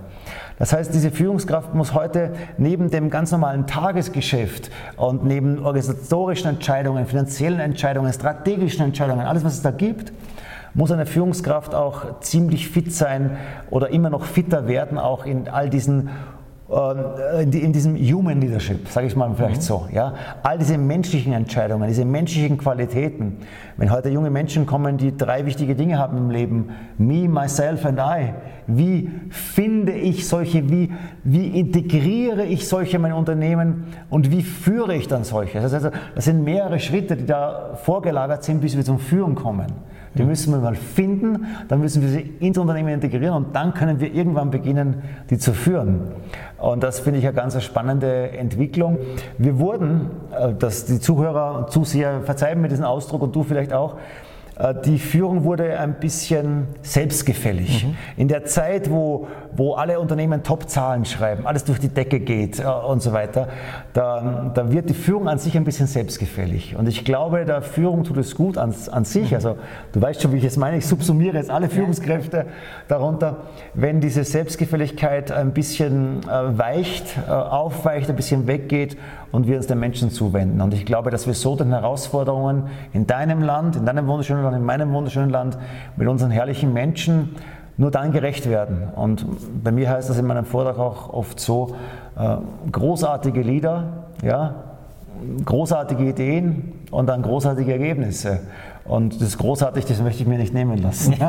Das 0.59 0.73
heißt, 0.73 0.93
diese 0.93 1.09
Führungskraft 1.09 1.73
muss 1.73 1.93
heute 1.93 2.33
neben 2.57 2.91
dem 2.91 3.09
ganz 3.09 3.31
normalen 3.31 3.65
Tagesgeschäft 3.65 4.69
und 4.97 5.23
neben 5.23 5.59
organisatorischen 5.65 6.49
Entscheidungen, 6.49 7.05
finanziellen 7.05 7.61
Entscheidungen, 7.61 8.11
strategischen 8.11 8.83
Entscheidungen, 8.89 9.25
alles 9.25 9.43
was 9.43 9.53
es 9.53 9.61
da 9.61 9.71
gibt, 9.71 10.13
muss 10.73 10.91
eine 10.91 11.05
Führungskraft 11.05 11.73
auch 11.73 12.19
ziemlich 12.19 12.69
fit 12.69 12.93
sein 12.93 13.37
oder 13.69 13.89
immer 13.89 14.09
noch 14.09 14.23
fitter 14.23 14.67
werden, 14.67 14.97
auch 14.97 15.25
in 15.25 15.47
all 15.47 15.69
diesen 15.69 16.09
äh, 16.69 17.43
in, 17.43 17.51
in 17.51 17.73
diesem 17.73 17.95
Human 17.95 18.39
Leadership, 18.39 18.87
sage 18.89 19.07
ich 19.07 19.15
mal 19.15 19.33
vielleicht 19.35 19.61
mhm. 19.61 19.61
so. 19.61 19.87
Ja? 19.91 20.13
All 20.43 20.57
diese 20.59 20.77
menschlichen 20.77 21.33
Entscheidungen, 21.33 21.87
diese 21.87 22.05
menschlichen 22.05 22.57
Qualitäten. 22.59 23.37
Wenn 23.77 23.91
heute 23.91 24.09
junge 24.09 24.29
Menschen 24.29 24.67
kommen, 24.67 24.97
die 24.97 25.17
drei 25.17 25.45
wichtige 25.45 25.75
Dinge 25.75 25.97
haben 25.97 26.17
im 26.17 26.29
Leben, 26.29 26.69
me, 26.97 27.27
myself 27.27 27.85
and 27.85 27.99
I, 27.99 28.33
wie 28.69 29.09
finde 29.29 29.93
ich 29.93 30.27
solche, 30.27 30.69
wie, 30.69 30.91
wie 31.23 31.47
integriere 31.59 32.45
ich 32.45 32.67
solche 32.67 32.97
in 32.97 33.01
mein 33.01 33.13
Unternehmen 33.13 33.85
und 34.09 34.31
wie 34.31 34.43
führe 34.43 34.95
ich 34.95 35.07
dann 35.07 35.23
solche? 35.23 35.59
Das, 35.59 35.73
heißt, 35.73 35.89
das 36.15 36.25
sind 36.25 36.43
mehrere 36.43 36.79
Schritte, 36.79 37.15
die 37.15 37.25
da 37.25 37.71
vorgelagert 37.83 38.43
sind, 38.43 38.61
bis 38.61 38.77
wir 38.77 38.83
zum 38.83 38.99
Führen 38.99 39.35
kommen. 39.35 39.67
Die 40.15 40.23
müssen 40.23 40.53
wir 40.53 40.59
mal 40.59 40.75
finden, 40.75 41.45
dann 41.67 41.79
müssen 41.79 42.01
wir 42.01 42.09
sie 42.09 42.21
ins 42.39 42.57
Unternehmen 42.57 42.89
integrieren 42.89 43.35
und 43.35 43.55
dann 43.55 43.73
können 43.73 43.99
wir 43.99 44.13
irgendwann 44.13 44.49
beginnen, 44.49 45.03
die 45.29 45.37
zu 45.37 45.53
führen. 45.53 46.11
Und 46.57 46.83
das 46.83 46.99
finde 46.99 47.19
ich 47.19 47.25
eine 47.25 47.35
ganz 47.35 47.61
spannende 47.63 48.31
Entwicklung. 48.31 48.97
Wir 49.37 49.59
wurden, 49.59 50.09
äh, 50.37 50.53
dass 50.53 50.85
die 50.85 50.99
Zuhörer 50.99 51.57
und 51.57 51.71
Zuseher 51.71 52.21
verzeihen 52.21 52.61
mir 52.61 52.69
diesen 52.69 52.85
Ausdruck 52.85 53.21
und 53.21 53.35
du 53.35 53.43
vielleicht 53.43 53.71
auch, 53.71 53.97
die 54.85 54.99
Führung 54.99 55.45
wurde 55.45 55.79
ein 55.79 55.95
bisschen 56.01 56.67
selbstgefällig. 56.81 57.85
Mhm. 57.85 57.95
In 58.17 58.27
der 58.27 58.43
Zeit, 58.43 58.89
wo, 58.91 59.27
wo 59.55 59.75
alle 59.75 60.01
Unternehmen 60.01 60.43
Top-Zahlen 60.43 61.05
schreiben, 61.05 61.47
alles 61.47 61.63
durch 61.63 61.79
die 61.79 61.87
Decke 61.87 62.19
geht 62.19 62.59
äh, 62.59 62.63
und 62.65 63.01
so 63.01 63.13
weiter, 63.13 63.47
da, 63.93 64.51
da 64.53 64.69
wird 64.69 64.89
die 64.89 64.93
Führung 64.93 65.29
an 65.29 65.39
sich 65.39 65.55
ein 65.55 65.63
bisschen 65.63 65.87
selbstgefällig. 65.87 66.75
Und 66.75 66.89
ich 66.89 67.05
glaube, 67.05 67.45
der 67.45 67.61
Führung 67.61 68.03
tut 68.03 68.17
es 68.17 68.35
gut 68.35 68.57
an, 68.57 68.75
an 68.91 69.05
sich. 69.05 69.29
Mhm. 69.29 69.35
Also 69.35 69.55
du 69.93 70.01
weißt 70.01 70.21
schon, 70.21 70.33
wie 70.33 70.37
ich 70.37 70.43
es 70.43 70.57
meine. 70.57 70.77
Ich 70.77 70.87
subsumiere 70.87 71.37
jetzt 71.37 71.49
alle 71.49 71.69
Führungskräfte 71.69 72.45
darunter. 72.89 73.37
Wenn 73.73 74.01
diese 74.01 74.25
Selbstgefälligkeit 74.25 75.31
ein 75.31 75.53
bisschen 75.53 76.19
äh, 76.23 76.57
weicht, 76.57 77.17
aufweicht, 77.29 78.09
ein 78.09 78.17
bisschen 78.17 78.45
weggeht 78.47 78.97
und 79.31 79.47
wir 79.47 79.57
uns 79.57 79.67
den 79.67 79.79
Menschen 79.79 80.11
zuwenden. 80.11 80.61
Und 80.61 80.73
ich 80.73 80.85
glaube, 80.85 81.11
dass 81.11 81.27
wir 81.27 81.33
so 81.33 81.55
den 81.55 81.69
Herausforderungen 81.69 82.67
in 82.93 83.07
deinem 83.07 83.41
Land, 83.41 83.75
in 83.75 83.85
deinem 83.85 84.07
wunderschönen 84.07 84.43
Land, 84.43 84.57
in 84.57 84.63
meinem 84.63 84.91
wunderschönen 84.93 85.29
Land, 85.29 85.57
mit 85.95 86.07
unseren 86.07 86.31
herrlichen 86.31 86.73
Menschen 86.73 87.35
nur 87.77 87.91
dann 87.91 88.11
gerecht 88.11 88.49
werden. 88.49 88.89
Und 88.95 89.25
bei 89.63 89.71
mir 89.71 89.89
heißt 89.89 90.09
das 90.09 90.17
in 90.17 90.25
meinem 90.25 90.45
Vortrag 90.45 90.77
auch 90.79 91.13
oft 91.13 91.39
so, 91.39 91.75
äh, 92.17 92.37
großartige 92.71 93.41
Lieder, 93.41 94.05
ja, 94.21 94.55
großartige 95.45 96.09
Ideen 96.09 96.73
und 96.91 97.07
dann 97.07 97.21
großartige 97.21 97.71
Ergebnisse. 97.71 98.41
Und 98.89 99.15
das 99.15 99.29
ist 99.29 99.37
großartig, 99.37 99.85
das 99.85 100.01
möchte 100.01 100.23
ich 100.23 100.27
mir 100.27 100.37
nicht 100.37 100.53
nehmen 100.53 100.77
lassen. 100.81 101.13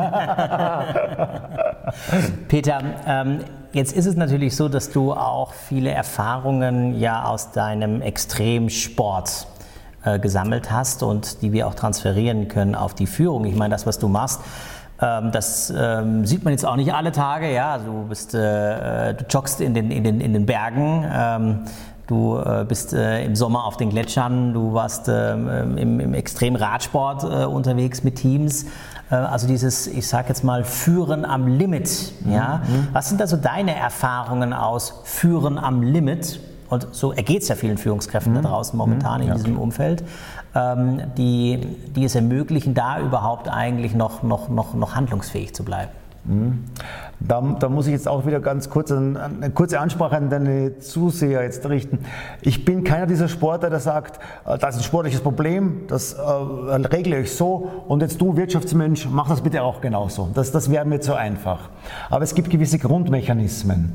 Peter, 2.49 2.83
ähm, 3.07 3.41
Jetzt 3.73 3.93
ist 3.93 4.07
es 4.07 4.17
natürlich 4.17 4.57
so, 4.57 4.69
dass 4.69 4.91
du 4.91 5.13
auch 5.13 5.53
viele 5.53 5.91
Erfahrungen 5.91 6.99
ja 6.99 7.23
aus 7.25 7.53
deinem 7.53 8.03
Extremsport 8.03 9.47
äh, 10.03 10.19
gesammelt 10.19 10.73
hast 10.73 11.05
und 11.05 11.41
die 11.43 11.53
wir 11.53 11.69
auch 11.69 11.77
transferieren 11.77 12.49
können 12.49 12.75
auf 12.75 12.95
die 12.95 13.07
Führung. 13.07 13.45
Ich 13.45 13.55
meine, 13.55 13.71
das, 13.71 13.87
was 13.87 14.01
du 14.01 14.09
machst, 14.09 14.41
ähm, 15.01 15.31
das 15.31 15.73
ähm, 15.77 16.27
sieht 16.27 16.43
man 16.43 16.53
jetzt 16.53 16.67
auch 16.67 16.75
nicht 16.75 16.93
alle 16.93 17.13
Tage. 17.13 17.53
Ja, 17.53 17.75
also 17.75 17.87
du 17.87 18.09
bist, 18.09 18.35
äh, 18.35 19.15
du 19.15 19.25
joggst 19.31 19.61
in 19.61 19.73
den, 19.73 19.93
in 19.93 20.03
den, 20.03 20.21
in 20.21 20.33
den 20.33 20.47
Bergen. 20.47 21.05
Ähm, 21.09 21.61
Du 22.11 22.37
äh, 22.39 22.65
bist 22.67 22.93
äh, 22.93 23.25
im 23.25 23.37
Sommer 23.37 23.65
auf 23.67 23.77
den 23.77 23.89
Gletschern, 23.89 24.53
du 24.53 24.73
warst 24.73 25.07
äh, 25.07 25.33
im, 25.33 26.01
im 26.01 26.13
Extremradsport 26.13 27.23
äh, 27.23 27.45
unterwegs 27.45 28.03
mit 28.03 28.17
Teams. 28.17 28.67
Äh, 29.13 29.15
also 29.15 29.47
dieses, 29.47 29.87
ich 29.87 30.09
sage 30.09 30.27
jetzt 30.31 30.43
mal, 30.43 30.65
Führen 30.65 31.25
am 31.25 31.47
Limit. 31.47 32.13
Ja? 32.29 32.63
Mhm. 32.67 32.89
Was 32.93 33.11
sind 33.11 33.21
also 33.21 33.37
deine 33.37 33.77
Erfahrungen 33.77 34.53
aus 34.53 35.03
Führen 35.05 35.57
am 35.57 35.85
Limit? 35.85 36.41
Und 36.69 36.89
so 36.91 37.13
ergeht 37.13 37.43
es 37.43 37.49
ja 37.49 37.55
vielen 37.55 37.79
Führungskräften 37.79 38.33
mhm. 38.33 38.43
da 38.43 38.49
draußen 38.49 38.77
momentan 38.77 39.19
mhm. 39.19 39.23
in 39.23 39.29
ja, 39.29 39.35
diesem 39.35 39.53
klar. 39.53 39.63
Umfeld, 39.63 40.03
ähm, 40.57 41.03
die, 41.17 41.61
die 41.95 42.05
es 42.05 42.17
ermöglichen, 42.17 42.75
da 42.75 42.99
überhaupt 42.99 43.49
eigentlich 43.49 43.95
noch, 43.95 44.25
noch, 44.25 44.49
noch, 44.49 44.75
noch 44.75 44.97
handlungsfähig 44.97 45.55
zu 45.55 45.63
bleiben. 45.65 45.93
Da, 47.21 47.41
da, 47.59 47.69
muss 47.69 47.87
ich 47.87 47.93
jetzt 47.93 48.09
auch 48.09 48.25
wieder 48.27 48.41
ganz 48.41 48.71
kurz 48.71 48.91
eine, 48.91 49.23
eine 49.23 49.51
kurze 49.51 49.79
Ansprache 49.79 50.17
an 50.17 50.31
deine 50.31 50.79
Zuseher 50.79 51.43
jetzt 51.43 51.69
richten. 51.69 51.99
Ich 52.41 52.65
bin 52.65 52.83
keiner 52.83 53.07
dieser 53.07 53.29
Sportler, 53.29 53.69
der 53.69 53.81
sagt, 53.81 54.19
äh, 54.47 54.57
das 54.57 54.77
ist 54.77 54.81
ein 54.81 54.85
sportliches 54.85 55.21
Problem, 55.21 55.83
das 55.87 56.15
äh, 56.15 56.21
regle 56.21 57.21
ich 57.21 57.37
so 57.37 57.85
und 57.89 58.01
jetzt 58.01 58.21
du 58.21 58.37
Wirtschaftsmensch, 58.37 59.07
mach 59.11 59.29
das 59.29 59.43
bitte 59.43 59.63
auch 59.63 59.83
genauso. 59.83 60.31
Das, 60.35 60.51
das 60.51 60.71
wäre 60.71 60.87
mir 60.87 61.01
zu 61.01 61.15
einfach. 61.15 61.69
Aber 62.09 62.25
es 62.25 62.35
gibt 62.35 62.49
gewisse 62.49 62.79
Grundmechanismen. 62.79 63.93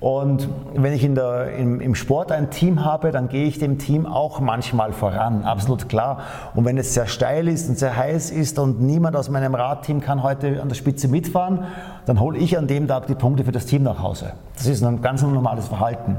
Und 0.00 0.48
wenn 0.74 0.94
ich 0.94 1.04
in 1.04 1.14
der, 1.14 1.54
im, 1.56 1.78
im, 1.82 1.94
Sport 1.94 2.32
ein 2.32 2.48
Team 2.48 2.86
habe, 2.86 3.12
dann 3.12 3.28
gehe 3.28 3.44
ich 3.44 3.58
dem 3.58 3.76
Team 3.76 4.06
auch 4.06 4.40
manchmal 4.40 4.94
voran, 4.94 5.44
absolut 5.44 5.90
klar. 5.90 6.20
Und 6.54 6.64
wenn 6.64 6.78
es 6.78 6.94
sehr 6.94 7.06
steil 7.06 7.48
ist 7.48 7.68
und 7.68 7.78
sehr 7.78 7.94
heiß 7.94 8.30
ist 8.30 8.58
und 8.58 8.80
niemand 8.80 9.14
aus 9.14 9.28
meinem 9.28 9.54
Radteam 9.54 10.00
kann 10.00 10.22
heute 10.22 10.62
an 10.62 10.68
der 10.68 10.74
Spitze 10.74 11.06
mitfahren, 11.06 11.64
dann 12.06 12.18
hole 12.18 12.38
ich 12.38 12.56
an 12.56 12.66
dem 12.66 12.88
Tag 12.88 13.08
die 13.08 13.14
Punkte 13.14 13.44
für 13.44 13.52
das 13.52 13.66
Team 13.66 13.82
nach 13.82 14.02
Hause. 14.02 14.32
Das 14.56 14.66
ist 14.66 14.82
ein 14.82 15.02
ganz 15.02 15.20
normales 15.20 15.68
Verhalten. 15.68 16.16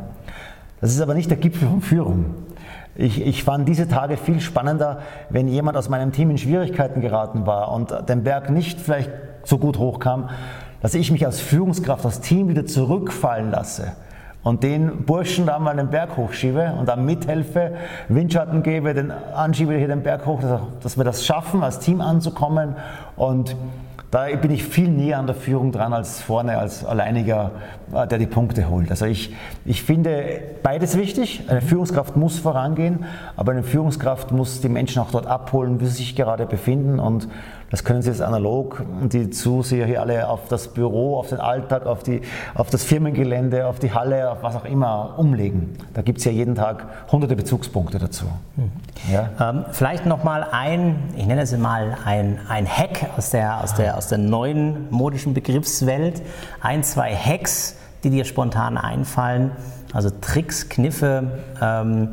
Das 0.79 0.93
ist 0.93 1.01
aber 1.01 1.15
nicht 1.15 1.31
der 1.31 1.37
Gipfel 1.37 1.67
von 1.67 1.81
Führung. 1.81 2.25
Ich, 2.93 3.25
ich, 3.25 3.43
fand 3.43 3.67
diese 3.67 3.87
Tage 3.87 4.17
viel 4.17 4.41
spannender, 4.41 4.99
wenn 5.29 5.47
jemand 5.47 5.75
aus 5.75 5.89
meinem 5.89 6.11
Team 6.11 6.29
in 6.29 6.37
Schwierigkeiten 6.37 7.01
geraten 7.01 7.47
war 7.47 7.71
und 7.71 7.95
den 8.09 8.23
Berg 8.23 8.51
nicht 8.51 8.79
vielleicht 8.79 9.09
so 9.43 9.57
gut 9.57 9.79
hochkam, 9.79 10.29
dass 10.81 10.93
ich 10.93 11.11
mich 11.11 11.25
als 11.25 11.39
Führungskraft, 11.39 12.05
das 12.05 12.21
Team 12.21 12.49
wieder 12.49 12.65
zurückfallen 12.65 13.51
lasse 13.51 13.93
und 14.43 14.63
den 14.63 15.05
Burschen 15.05 15.45
da 15.45 15.59
mal 15.59 15.75
den 15.75 15.89
Berg 15.89 16.17
hochschiebe 16.17 16.73
und 16.79 16.87
dann 16.87 17.05
mithelfe, 17.05 17.73
Windschatten 18.09 18.63
gebe, 18.63 18.93
den 18.93 19.11
anschiebe 19.11 19.75
hier 19.75 19.87
den 19.87 20.01
Berg 20.01 20.25
hoch, 20.25 20.41
dass 20.81 20.97
wir 20.97 21.03
das 21.03 21.25
schaffen, 21.25 21.63
als 21.63 21.79
Team 21.79 22.01
anzukommen 22.01 22.75
und 23.15 23.55
da 24.11 24.27
bin 24.35 24.51
ich 24.51 24.65
viel 24.65 24.89
näher 24.89 25.19
an 25.19 25.25
der 25.25 25.35
Führung 25.35 25.71
dran 25.71 25.93
als 25.93 26.21
vorne, 26.21 26.57
als 26.57 26.85
alleiniger, 26.85 27.51
äh, 27.93 28.05
der 28.07 28.17
die 28.17 28.27
Punkte 28.27 28.69
holt. 28.69 28.91
Also 28.91 29.05
ich, 29.05 29.33
ich 29.65 29.83
finde 29.83 30.41
beides 30.61 30.97
wichtig. 30.97 31.45
Eine 31.47 31.61
Führungskraft 31.61 32.17
muss 32.17 32.37
vorangehen, 32.37 33.05
aber 33.37 33.53
eine 33.53 33.63
Führungskraft 33.63 34.31
muss 34.31 34.59
die 34.59 34.69
Menschen 34.69 35.01
auch 35.01 35.11
dort 35.11 35.27
abholen, 35.27 35.79
wie 35.79 35.85
sie 35.85 35.93
sich 35.93 36.15
gerade 36.15 36.45
befinden 36.45 36.99
und 36.99 37.27
das 37.71 37.85
können 37.85 38.01
Sie 38.01 38.09
jetzt 38.09 38.21
analog, 38.21 38.83
die 39.03 39.29
Zuseher 39.29 39.85
hier 39.85 40.01
alle 40.01 40.27
auf 40.27 40.49
das 40.49 40.67
Büro, 40.67 41.17
auf 41.17 41.29
den 41.29 41.39
Alltag, 41.39 41.85
auf, 41.85 42.03
die, 42.03 42.21
auf 42.53 42.69
das 42.69 42.83
Firmengelände, 42.83 43.65
auf 43.65 43.79
die 43.79 43.93
Halle, 43.93 44.29
auf 44.29 44.43
was 44.43 44.57
auch 44.57 44.65
immer 44.65 45.13
umlegen. 45.17 45.77
Da 45.93 46.01
gibt 46.01 46.19
es 46.19 46.25
ja 46.25 46.33
jeden 46.33 46.55
Tag 46.55 46.85
hunderte 47.13 47.37
Bezugspunkte 47.37 47.97
dazu. 47.97 48.25
Mhm. 48.57 48.71
Ja? 49.09 49.29
Ähm, 49.39 49.65
vielleicht 49.71 50.05
nochmal 50.05 50.45
ein, 50.51 50.97
ich 51.15 51.25
nenne 51.25 51.43
es 51.43 51.57
mal 51.57 51.97
ein, 52.03 52.39
ein 52.49 52.67
Hack 52.67 53.09
aus 53.15 53.29
der, 53.29 53.63
aus, 53.63 53.73
der, 53.75 53.95
aus 54.01 54.07
der 54.07 54.17
neuen 54.17 54.89
modischen 54.89 55.35
Begriffswelt. 55.35 56.23
Ein, 56.59 56.83
zwei 56.83 57.15
Hacks, 57.15 57.75
die 58.03 58.09
dir 58.09 58.25
spontan 58.25 58.75
einfallen. 58.75 59.51
Also 59.93 60.09
Tricks, 60.09 60.69
Kniffe, 60.69 61.43
ähm, 61.61 62.09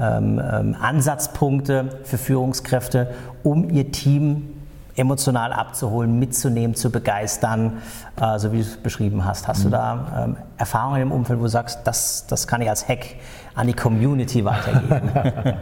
ähm, 0.00 0.40
ähm 0.40 0.76
Ansatzpunkte 0.80 1.98
für 2.04 2.16
Führungskräfte, 2.16 3.12
um 3.42 3.70
ihr 3.70 3.90
Team 3.90 4.50
emotional 4.94 5.52
abzuholen, 5.52 6.16
mitzunehmen, 6.20 6.76
zu 6.76 6.90
begeistern, 6.92 7.78
äh, 8.20 8.38
so 8.38 8.52
wie 8.52 8.58
du 8.58 8.62
es 8.62 8.76
beschrieben 8.76 9.24
hast. 9.24 9.48
Hast 9.48 9.60
mhm. 9.60 9.64
du 9.64 9.70
da 9.70 10.24
ähm, 10.24 10.36
Erfahrungen 10.58 11.02
im 11.02 11.10
Umfeld, 11.10 11.40
wo 11.40 11.44
du 11.44 11.48
sagst, 11.48 11.80
das, 11.82 12.24
das 12.28 12.46
kann 12.46 12.62
ich 12.62 12.70
als 12.70 12.86
Hack 12.86 13.16
an 13.56 13.66
die 13.66 13.74
Community 13.74 14.44
weitergeben? 14.44 15.10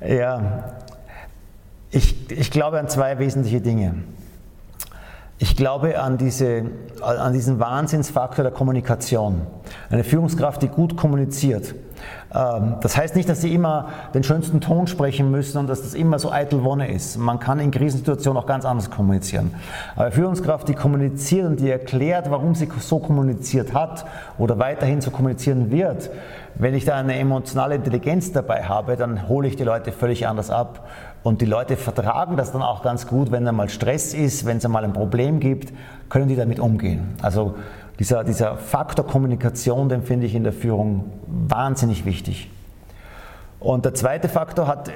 ja, 0.08 0.64
ich, 1.90 2.30
ich 2.30 2.50
glaube 2.50 2.78
an 2.78 2.88
zwei 2.88 3.18
wesentliche 3.18 3.60
Dinge. 3.60 3.94
Ich 5.42 5.56
glaube 5.56 5.98
an, 5.98 6.18
diese, 6.18 6.66
an 7.00 7.32
diesen 7.32 7.58
Wahnsinnsfaktor 7.58 8.42
der 8.42 8.52
Kommunikation. 8.52 9.46
Eine 9.88 10.04
Führungskraft, 10.04 10.60
die 10.60 10.68
gut 10.68 10.98
kommuniziert. 10.98 11.74
Ähm, 12.34 12.74
das 12.82 12.98
heißt 12.98 13.16
nicht, 13.16 13.26
dass 13.26 13.40
sie 13.40 13.54
immer 13.54 13.88
den 14.12 14.22
schönsten 14.22 14.60
Ton 14.60 14.86
sprechen 14.86 15.30
müssen 15.30 15.56
und 15.56 15.66
dass 15.66 15.80
das 15.80 15.94
immer 15.94 16.18
so 16.18 16.30
eitel 16.30 16.62
Wonne 16.62 16.92
ist. 16.92 17.16
Man 17.16 17.40
kann 17.40 17.58
in 17.58 17.70
Krisensituationen 17.70 18.42
auch 18.42 18.46
ganz 18.46 18.66
anders 18.66 18.90
kommunizieren. 18.90 19.54
Aber 19.96 20.12
Führungskraft, 20.12 20.68
die 20.68 20.74
kommuniziert 20.74 21.46
und 21.46 21.58
die 21.58 21.70
erklärt, 21.70 22.30
warum 22.30 22.54
sie 22.54 22.68
so 22.78 22.98
kommuniziert 22.98 23.72
hat 23.72 24.04
oder 24.36 24.58
weiterhin 24.58 25.00
so 25.00 25.10
kommunizieren 25.10 25.70
wird, 25.70 26.10
wenn 26.56 26.74
ich 26.74 26.84
da 26.84 26.96
eine 26.96 27.18
emotionale 27.18 27.76
Intelligenz 27.76 28.32
dabei 28.32 28.64
habe, 28.64 28.96
dann 28.96 29.28
hole 29.28 29.48
ich 29.48 29.56
die 29.56 29.64
Leute 29.64 29.92
völlig 29.92 30.26
anders 30.26 30.50
ab. 30.50 30.86
Und 31.22 31.42
die 31.42 31.46
Leute 31.46 31.76
vertragen 31.76 32.36
das 32.36 32.52
dann 32.52 32.62
auch 32.62 32.82
ganz 32.82 33.06
gut, 33.06 33.30
wenn 33.30 33.44
da 33.44 33.52
mal 33.52 33.68
Stress 33.68 34.14
ist, 34.14 34.46
wenn 34.46 34.56
es 34.56 34.64
einmal 34.64 34.84
ein 34.84 34.92
Problem 34.92 35.38
gibt, 35.38 35.72
können 36.08 36.28
die 36.28 36.36
damit 36.36 36.58
umgehen. 36.58 37.14
Also 37.20 37.56
dieser, 37.98 38.24
dieser 38.24 38.56
Faktor 38.56 39.06
Kommunikation, 39.06 39.90
den 39.90 40.02
finde 40.02 40.26
ich 40.26 40.34
in 40.34 40.44
der 40.44 40.54
Führung 40.54 41.12
wahnsinnig 41.26 42.06
wichtig. 42.06 42.50
Und 43.58 43.84
der 43.84 43.94
zweite 43.94 44.30
Faktor 44.30 44.66
hat 44.66 44.90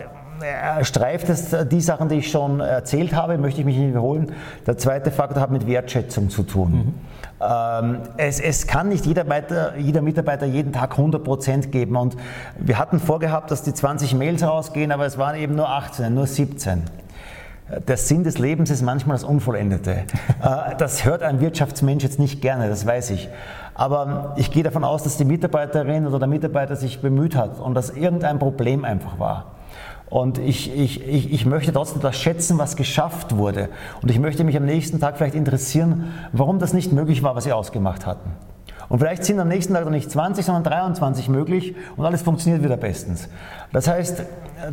streift 0.82 1.28
es 1.28 1.54
die 1.68 1.80
Sachen, 1.80 2.08
die 2.08 2.16
ich 2.16 2.30
schon 2.30 2.60
erzählt 2.60 3.14
habe, 3.14 3.38
möchte 3.38 3.60
ich 3.60 3.66
mich 3.66 3.76
nicht 3.76 3.88
wiederholen. 3.88 4.32
Der 4.66 4.76
zweite 4.78 5.10
Faktor 5.10 5.42
hat 5.42 5.50
mit 5.50 5.66
Wertschätzung 5.66 6.30
zu 6.30 6.42
tun. 6.42 6.72
Mhm. 6.72 6.94
Ähm, 7.40 7.98
es, 8.16 8.40
es, 8.40 8.66
kann 8.66 8.88
nicht 8.88 9.06
jeder, 9.06 9.24
Mitarbeiter, 9.24 9.76
jeder 9.76 10.02
Mitarbeiter 10.02 10.46
jeden 10.46 10.72
Tag 10.72 10.92
100 10.92 11.22
Prozent 11.22 11.72
geben. 11.72 11.96
Und 11.96 12.16
wir 12.58 12.78
hatten 12.78 13.00
vorgehabt, 13.00 13.50
dass 13.50 13.62
die 13.62 13.74
20 13.74 14.14
Mails 14.14 14.42
rausgehen, 14.42 14.92
aber 14.92 15.06
es 15.06 15.18
waren 15.18 15.36
eben 15.36 15.54
nur 15.54 15.68
18, 15.68 16.14
nur 16.14 16.26
17. 16.26 16.82
Der 17.88 17.96
Sinn 17.96 18.24
des 18.24 18.38
Lebens 18.38 18.70
ist 18.70 18.82
manchmal 18.82 19.16
das 19.16 19.24
Unvollendete. 19.24 20.04
Äh, 20.42 20.76
das 20.76 21.06
hört 21.06 21.22
ein 21.22 21.40
Wirtschaftsmensch 21.40 22.02
jetzt 22.02 22.18
nicht 22.18 22.42
gerne, 22.42 22.68
das 22.68 22.86
weiß 22.86 23.10
ich. 23.10 23.30
Aber 23.74 24.34
ich 24.36 24.50
gehe 24.50 24.62
davon 24.62 24.84
aus, 24.84 25.02
dass 25.02 25.16
die 25.16 25.24
Mitarbeiterin 25.24 26.06
oder 26.06 26.18
der 26.18 26.28
Mitarbeiter 26.28 26.76
sich 26.76 27.00
bemüht 27.00 27.34
hat 27.34 27.58
und 27.58 27.74
dass 27.74 27.90
irgendein 27.90 28.38
Problem 28.38 28.84
einfach 28.84 29.18
war. 29.18 29.53
Und 30.10 30.38
ich, 30.38 30.76
ich, 30.76 31.06
ich, 31.06 31.32
ich 31.32 31.46
möchte 31.46 31.72
trotzdem 31.72 32.02
das 32.02 32.16
schätzen, 32.16 32.58
was 32.58 32.76
geschafft 32.76 33.36
wurde. 33.36 33.68
Und 34.02 34.10
ich 34.10 34.18
möchte 34.18 34.44
mich 34.44 34.56
am 34.56 34.64
nächsten 34.64 35.00
Tag 35.00 35.16
vielleicht 35.16 35.34
interessieren, 35.34 36.12
warum 36.32 36.58
das 36.58 36.72
nicht 36.72 36.92
möglich 36.92 37.22
war, 37.22 37.34
was 37.34 37.44
sie 37.44 37.52
ausgemacht 37.52 38.06
hatten. 38.06 38.30
Und 38.88 38.98
vielleicht 38.98 39.24
sind 39.24 39.40
am 39.40 39.48
nächsten 39.48 39.72
Tag 39.72 39.88
nicht 39.90 40.10
20, 40.10 40.44
sondern 40.44 40.64
23 40.64 41.28
möglich 41.28 41.74
und 41.96 42.04
alles 42.04 42.22
funktioniert 42.22 42.62
wieder 42.62 42.76
bestens. 42.76 43.28
Das 43.72 43.88
heißt, 43.88 44.22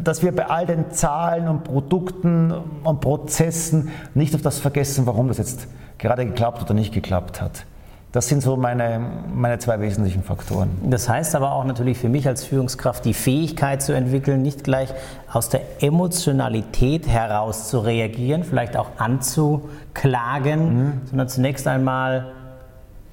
dass 0.04 0.22
wir 0.22 0.36
bei 0.36 0.48
all 0.48 0.66
den 0.66 0.92
Zahlen 0.92 1.48
und 1.48 1.64
Produkten 1.64 2.54
und 2.84 3.00
Prozessen 3.00 3.90
nicht 4.14 4.36
auf 4.36 4.42
das 4.42 4.60
vergessen, 4.60 5.06
warum 5.06 5.28
das 5.28 5.38
jetzt 5.38 5.68
gerade 5.98 6.26
geklappt 6.26 6.62
oder 6.62 6.74
nicht 6.74 6.94
geklappt 6.94 7.42
hat. 7.42 7.66
Das 8.12 8.28
sind 8.28 8.42
so 8.42 8.58
meine, 8.58 9.00
meine 9.34 9.58
zwei 9.60 9.80
wesentlichen 9.80 10.22
Faktoren. 10.22 10.70
Das 10.84 11.08
heißt 11.08 11.34
aber 11.34 11.54
auch 11.54 11.64
natürlich 11.64 11.98
für 11.98 12.10
mich 12.10 12.28
als 12.28 12.44
Führungskraft 12.44 13.06
die 13.06 13.14
Fähigkeit 13.14 13.82
zu 13.82 13.94
entwickeln, 13.94 14.42
nicht 14.42 14.66
gleich 14.66 14.90
aus 15.32 15.48
der 15.48 15.62
Emotionalität 15.82 17.08
heraus 17.08 17.70
zu 17.70 17.80
reagieren, 17.80 18.44
vielleicht 18.44 18.76
auch 18.76 18.90
anzuklagen, 18.98 20.78
mhm. 20.78 21.02
sondern 21.06 21.30
zunächst 21.30 21.68
einmal 21.68 22.34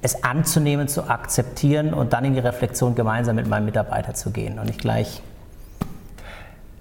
es 0.02 0.24
anzunehmen, 0.24 0.88
zu 0.88 1.08
akzeptieren 1.08 1.94
und 1.94 2.12
dann 2.12 2.24
in 2.24 2.34
die 2.34 2.40
Reflexion 2.40 2.94
gemeinsam 2.96 3.36
mit 3.36 3.48
meinem 3.48 3.66
Mitarbeiter 3.66 4.14
zu 4.14 4.30
gehen 4.30 4.58
und 4.58 4.66
nicht 4.66 4.80
gleich 4.80 5.22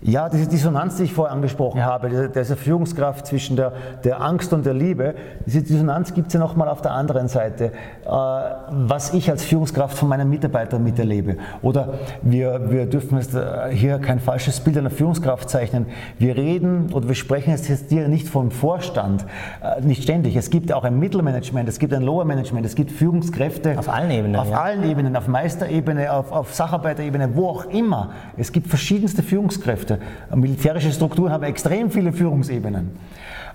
ja, 0.04 0.30
diese 0.30 0.48
Dissonanz, 0.48 0.98
die 0.98 1.04
ich 1.04 1.14
vorher 1.14 1.34
angesprochen 1.34 1.80
ja. 1.80 1.86
habe, 1.86 2.30
diese 2.34 2.56
Führungskraft 2.56 3.26
zwischen 3.26 3.56
der, 3.56 3.74
der 4.04 4.22
Angst 4.22 4.54
und 4.54 4.66
der 4.66 4.76
Liebe, 4.76 5.16
diese 5.46 5.64
Dissonanz 5.64 6.14
gibt 6.14 6.28
es 6.28 6.34
ja 6.34 6.40
nochmal 6.40 6.70
auf 6.70 6.82
der 6.82 6.92
anderen 6.92 7.28
Seite, 7.28 7.72
äh, 8.06 8.10
was 8.10 9.14
ich 9.16 9.30
als 9.32 9.44
Führungskraft 9.44 9.98
von 9.98 10.08
meinen 10.08 10.30
Mitarbeitern 10.30 10.84
miterlebe. 10.84 11.38
Oder 11.64 11.96
wir, 12.22 12.70
wir 12.70 12.86
dürfen 12.86 13.18
jetzt 13.18 13.34
äh, 13.34 13.70
hier 13.72 13.98
kein 13.98 14.20
falsches 14.20 14.60
Bild 14.60 14.78
einer 14.78 14.92
Führungskraft 14.92 15.50
zeichnen. 15.50 15.88
Wir 16.20 16.38
reden 16.38 16.94
oder 16.94 17.08
wir 17.08 17.16
sprechen 17.16 17.50
jetzt 17.50 17.66
hier 17.90 18.08
nicht 18.08 18.28
vom 18.28 18.52
Vorstand, 18.52 19.26
äh, 19.64 19.82
nicht 19.82 20.04
ständig. 20.04 20.36
Es 20.36 20.52
gibt 20.52 20.72
auch 20.72 20.84
ein 20.84 21.00
Mittelmanagement, 21.00 21.68
es 21.68 21.80
gibt 21.80 21.94
ein 21.94 22.04
Lower 22.04 22.26
Management, 22.26 22.68
es 22.68 22.76
gibt 22.76 22.92
Führungskräfte. 22.92 23.80
Auf 23.80 23.90
allen 23.90 24.12
Ebenen. 24.12 24.36
Auf 24.36 24.52
ja. 24.52 24.62
allen 24.62 24.84
Ebenen, 24.84 25.16
auf 25.16 25.28
Meisterebene, 25.28 26.14
auf, 26.14 26.32
auf 26.32 26.54
Sacharbeiterebene, 26.54 27.36
wo 27.36 27.48
auch 27.48 27.66
immer. 27.66 28.12
Es 28.38 28.52
gibt 28.52 28.68
verschiedenste 28.68 29.24
Führungskräfte. 29.24 29.87
Führungskräfte. 29.88 30.00
Militärische 30.36 30.92
Strukturen 30.92 31.32
haben 31.32 31.44
extrem 31.44 31.90
viele 31.90 32.12
Führungsebenen. 32.12 32.92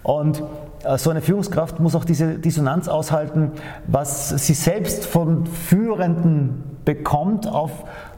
Und 0.02 0.42
äh, 0.84 0.98
so 0.98 1.10
eine 1.10 1.20
Führungskraft 1.20 1.78
muss 1.78 1.94
auch 1.94 2.04
diese 2.04 2.38
Dissonanz 2.38 2.88
aushalten, 2.88 3.52
was 3.86 4.30
sie 4.30 4.54
selbst 4.54 5.06
von 5.06 5.46
Führenden 5.46 6.64
bekommt, 6.84 7.46
auf, 7.46 7.70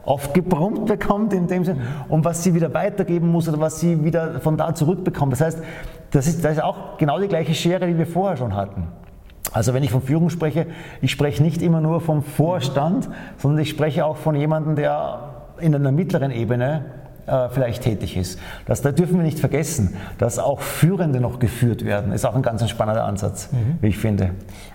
aufgebrummt 0.03 0.87
bekommt 0.87 1.33
in 1.33 1.47
dem 1.47 1.63
Sinne, 1.63 1.81
und 2.09 2.25
was 2.25 2.43
sie 2.43 2.55
wieder 2.55 2.73
weitergeben 2.73 3.31
muss 3.31 3.47
oder 3.47 3.59
was 3.59 3.79
sie 3.79 4.03
wieder 4.03 4.39
von 4.39 4.57
da 4.57 4.73
zurückbekommt. 4.73 5.33
Das 5.33 5.41
heißt, 5.41 5.59
das 6.11 6.27
ist, 6.27 6.43
das 6.43 6.53
ist 6.53 6.63
auch 6.63 6.97
genau 6.97 7.19
die 7.19 7.27
gleiche 7.27 7.53
Schere, 7.53 7.85
die 7.85 7.97
wir 7.97 8.07
vorher 8.07 8.37
schon 8.37 8.55
hatten. 8.55 8.87
Also 9.51 9.73
wenn 9.73 9.83
ich 9.83 9.91
von 9.91 10.01
Führung 10.01 10.31
spreche, 10.31 10.65
ich 11.01 11.11
spreche 11.11 11.43
nicht 11.43 11.61
immer 11.61 11.79
nur 11.79 12.01
vom 12.01 12.23
Vorstand, 12.23 13.07
sondern 13.37 13.61
ich 13.61 13.69
spreche 13.69 14.05
auch 14.05 14.17
von 14.17 14.35
jemandem, 14.35 14.75
der 14.75 15.35
in 15.59 15.75
einer 15.75 15.91
mittleren 15.91 16.31
Ebene 16.31 16.85
äh, 17.27 17.49
vielleicht 17.49 17.83
tätig 17.83 18.17
ist. 18.17 18.39
Das, 18.65 18.81
da 18.81 18.91
dürfen 18.91 19.17
wir 19.17 19.23
nicht 19.23 19.39
vergessen, 19.39 19.95
dass 20.17 20.39
auch 20.39 20.61
Führende 20.61 21.19
noch 21.19 21.39
geführt 21.39 21.83
werden. 21.85 22.11
Ist 22.11 22.25
auch 22.25 22.35
ein 22.35 22.41
ganz 22.41 22.67
spannender 22.69 23.05
Ansatz, 23.05 23.49
mhm. 23.51 23.77
wie 23.81 23.87
ich 23.87 23.97
finde. 23.97 24.31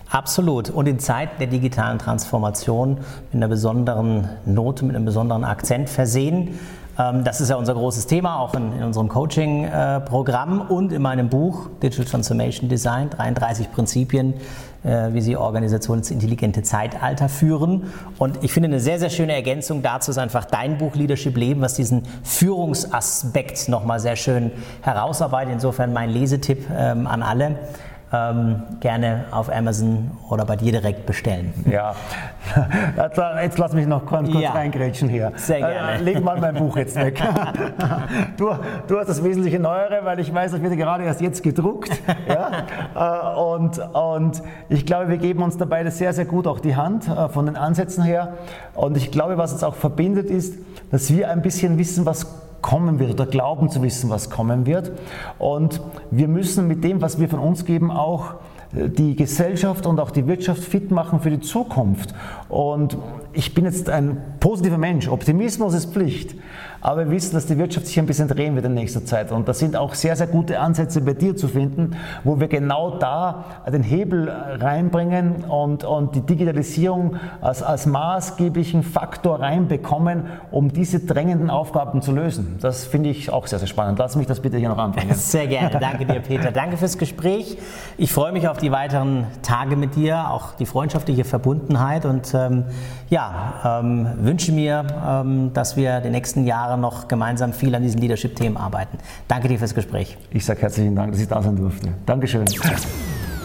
Absolut. 0.09 0.69
Und 0.69 0.87
in 0.87 0.99
Zeiten 0.99 1.35
der 1.39 1.47
digitalen 1.47 1.99
Transformation 1.99 2.97
mit 3.31 3.35
einer 3.35 3.47
besonderen 3.47 4.29
Note, 4.45 4.85
mit 4.85 4.95
einem 4.95 5.05
besonderen 5.05 5.43
Akzent 5.45 5.89
versehen. 5.89 6.59
Ähm, 6.99 7.23
das 7.23 7.39
ist 7.41 7.49
ja 7.49 7.55
unser 7.55 7.73
großes 7.73 8.07
Thema, 8.07 8.39
auch 8.39 8.53
in, 8.53 8.73
in 8.73 8.83
unserem 8.83 9.07
Coaching-Programm 9.07 10.61
und 10.61 10.91
in 10.91 11.01
meinem 11.01 11.29
Buch 11.29 11.69
Digital 11.81 12.05
Transformation 12.05 12.69
Design, 12.69 13.09
33 13.09 13.71
Prinzipien, 13.71 14.33
äh, 14.33 14.37
wie 14.83 15.21
Sie 15.21 15.37
Organisationen 15.37 15.99
ins 15.99 16.11
intelligente 16.11 16.63
Zeitalter 16.63 17.29
führen. 17.29 17.91
Und 18.17 18.43
ich 18.43 18.51
finde 18.51 18.67
eine 18.67 18.79
sehr, 18.79 18.99
sehr 18.99 19.09
schöne 19.09 19.33
Ergänzung 19.33 19.81
dazu 19.81 20.11
ist 20.11 20.17
einfach 20.17 20.45
dein 20.45 20.77
Buch 20.77 20.95
Leadership 20.95 21.37
Leben, 21.37 21.61
was 21.61 21.73
diesen 21.73 22.03
Führungsaspekt 22.23 23.67
nochmal 23.69 23.99
sehr 23.99 24.15
schön 24.15 24.51
herausarbeitet. 24.81 25.53
Insofern 25.53 25.93
mein 25.93 26.09
Lesetipp 26.09 26.67
ähm, 26.75 27.07
an 27.07 27.23
alle 27.23 27.59
ähm, 28.13 28.63
gerne 28.81 29.25
auf 29.31 29.49
Amazon 29.49 30.11
oder 30.29 30.45
bei 30.45 30.57
dir 30.57 30.73
direkt 30.73 31.05
bestellen. 31.05 31.53
Ja, 31.69 31.95
jetzt 33.41 33.57
lass 33.57 33.73
mich 33.73 33.87
noch 33.87 34.05
kurz, 34.05 34.29
kurz 34.29 34.43
ja. 34.43 34.51
reingrätschen 34.51 35.07
hier. 35.07 35.31
Sehr 35.35 35.57
äh, 35.57 35.59
gerne. 35.61 35.91
Äh, 35.93 36.01
leg 36.01 36.23
mal 36.23 36.39
mein 36.39 36.55
Buch 36.55 36.75
jetzt 36.75 36.95
weg. 36.97 37.21
du, 38.37 38.49
du 38.87 38.99
hast 38.99 39.07
das 39.07 39.23
wesentliche 39.23 39.59
Neuere, 39.59 40.03
weil 40.03 40.19
ich 40.19 40.33
weiß, 40.33 40.51
das 40.51 40.61
wird 40.61 40.75
gerade 40.75 41.05
erst 41.05 41.21
jetzt 41.21 41.41
gedruckt. 41.41 41.91
ja? 42.27 42.65
Äh, 42.95 43.39
und, 43.39 43.79
und 43.93 44.43
ich 44.67 44.85
glaube, 44.85 45.09
wir 45.09 45.17
geben 45.17 45.41
uns 45.43 45.57
dabei 45.57 45.89
sehr, 45.89 46.13
sehr 46.13 46.25
gut 46.25 46.47
auch 46.47 46.59
die 46.59 46.75
Hand 46.75 47.07
äh, 47.07 47.29
von 47.29 47.45
den 47.45 47.55
Ansätzen 47.55 48.03
her. 48.03 48.33
Und 48.73 48.97
ich 48.97 49.11
glaube, 49.11 49.37
was 49.37 49.53
uns 49.53 49.63
auch 49.63 49.75
verbindet, 49.75 50.29
ist, 50.29 50.55
dass 50.91 51.09
wir 51.11 51.29
ein 51.29 51.41
bisschen 51.41 51.77
wissen, 51.77 52.05
was 52.05 52.27
kommen 52.61 52.99
wird 52.99 53.13
oder 53.13 53.25
glauben 53.25 53.69
zu 53.69 53.81
wissen, 53.81 54.09
was 54.09 54.29
kommen 54.29 54.65
wird. 54.65 54.91
Und 55.39 55.81
wir 56.11 56.27
müssen 56.27 56.67
mit 56.67 56.83
dem, 56.83 57.01
was 57.01 57.19
wir 57.19 57.29
von 57.29 57.39
uns 57.39 57.65
geben, 57.65 57.91
auch 57.91 58.35
äh, 58.75 58.89
die 58.89 59.15
Gesellschaft 59.15 59.85
und 59.85 59.99
auch 59.99 60.11
die 60.11 60.27
Wirtschaft 60.27 60.63
fit 60.63 60.91
machen 60.91 61.19
für 61.19 61.29
die 61.29 61.39
Zukunft. 61.39 62.13
Und 62.49 62.97
ich 63.33 63.53
bin 63.53 63.65
jetzt 63.65 63.89
ein 63.89 64.17
positiver 64.39 64.77
Mensch. 64.77 65.07
Optimismus 65.07 65.73
ist 65.73 65.93
Pflicht. 65.93 66.35
Aber 66.81 67.05
wir 67.05 67.11
wissen, 67.11 67.33
dass 67.35 67.45
die 67.45 67.57
Wirtschaft 67.57 67.87
sich 67.87 67.99
ein 67.99 68.07
bisschen 68.07 68.27
drehen 68.27 68.55
wird 68.55 68.65
in 68.65 68.73
nächster 68.73 69.05
Zeit. 69.05 69.31
Und 69.31 69.47
da 69.47 69.53
sind 69.53 69.75
auch 69.75 69.93
sehr, 69.93 70.15
sehr 70.15 70.27
gute 70.27 70.59
Ansätze 70.59 71.01
bei 71.01 71.13
dir 71.13 71.35
zu 71.35 71.47
finden, 71.47 71.95
wo 72.23 72.39
wir 72.39 72.47
genau 72.47 72.97
da 72.97 73.45
den 73.71 73.83
Hebel 73.83 74.29
reinbringen 74.29 75.45
und, 75.45 75.83
und 75.83 76.15
die 76.15 76.21
Digitalisierung 76.21 77.17
als, 77.39 77.61
als 77.61 77.85
maßgeblichen 77.85 78.83
Faktor 78.83 79.39
reinbekommen, 79.39 80.23
um 80.49 80.73
diese 80.73 80.99
drängenden 80.99 81.49
Aufgaben 81.49 82.01
zu 82.01 82.11
lösen. 82.11 82.57
Das 82.61 82.85
finde 82.85 83.09
ich 83.09 83.31
auch 83.31 83.47
sehr, 83.47 83.59
sehr 83.59 83.67
spannend. 83.67 83.99
Lass 83.99 84.15
mich 84.15 84.27
das 84.27 84.39
bitte 84.39 84.57
hier 84.57 84.69
noch 84.69 84.77
anbringen. 84.77 85.13
Sehr 85.21 85.47
gerne. 85.47 85.77
Danke 85.79 86.05
dir, 86.05 86.19
Peter. 86.19 86.51
Danke 86.51 86.77
fürs 86.77 86.97
Gespräch. 86.97 87.57
Ich 87.97 88.11
freue 88.11 88.31
mich 88.31 88.47
auf 88.47 88.57
die 88.57 88.71
weiteren 88.71 89.27
Tage 89.43 89.75
mit 89.75 89.95
dir, 89.95 90.29
auch 90.31 90.53
die 90.53 90.65
freundschaftliche 90.65 91.23
Verbundenheit 91.23 92.05
und 92.05 92.33
ähm, 92.33 92.65
ja, 93.09 93.79
ähm, 93.81 94.07
wünsche 94.17 94.51
mir, 94.51 94.85
ähm, 95.07 95.51
dass 95.53 95.77
wir 95.77 95.99
die 96.01 96.09
nächsten 96.09 96.45
Jahre 96.45 96.70
Jahre 96.71 96.81
noch 96.81 97.07
gemeinsam 97.07 97.53
viel 97.53 97.75
an 97.75 97.83
diesen 97.83 98.01
Leadership-Themen 98.01 98.57
arbeiten. 98.57 98.97
Danke 99.27 99.47
dir 99.47 99.59
fürs 99.59 99.75
Gespräch. 99.75 100.17
Ich 100.31 100.43
sage 100.45 100.61
herzlichen 100.61 100.95
Dank, 100.95 101.11
dass 101.11 101.21
ich 101.21 101.27
da 101.27 101.39
sein 101.41 101.55
durfte. 101.55 101.93
Dankeschön. 102.05 102.45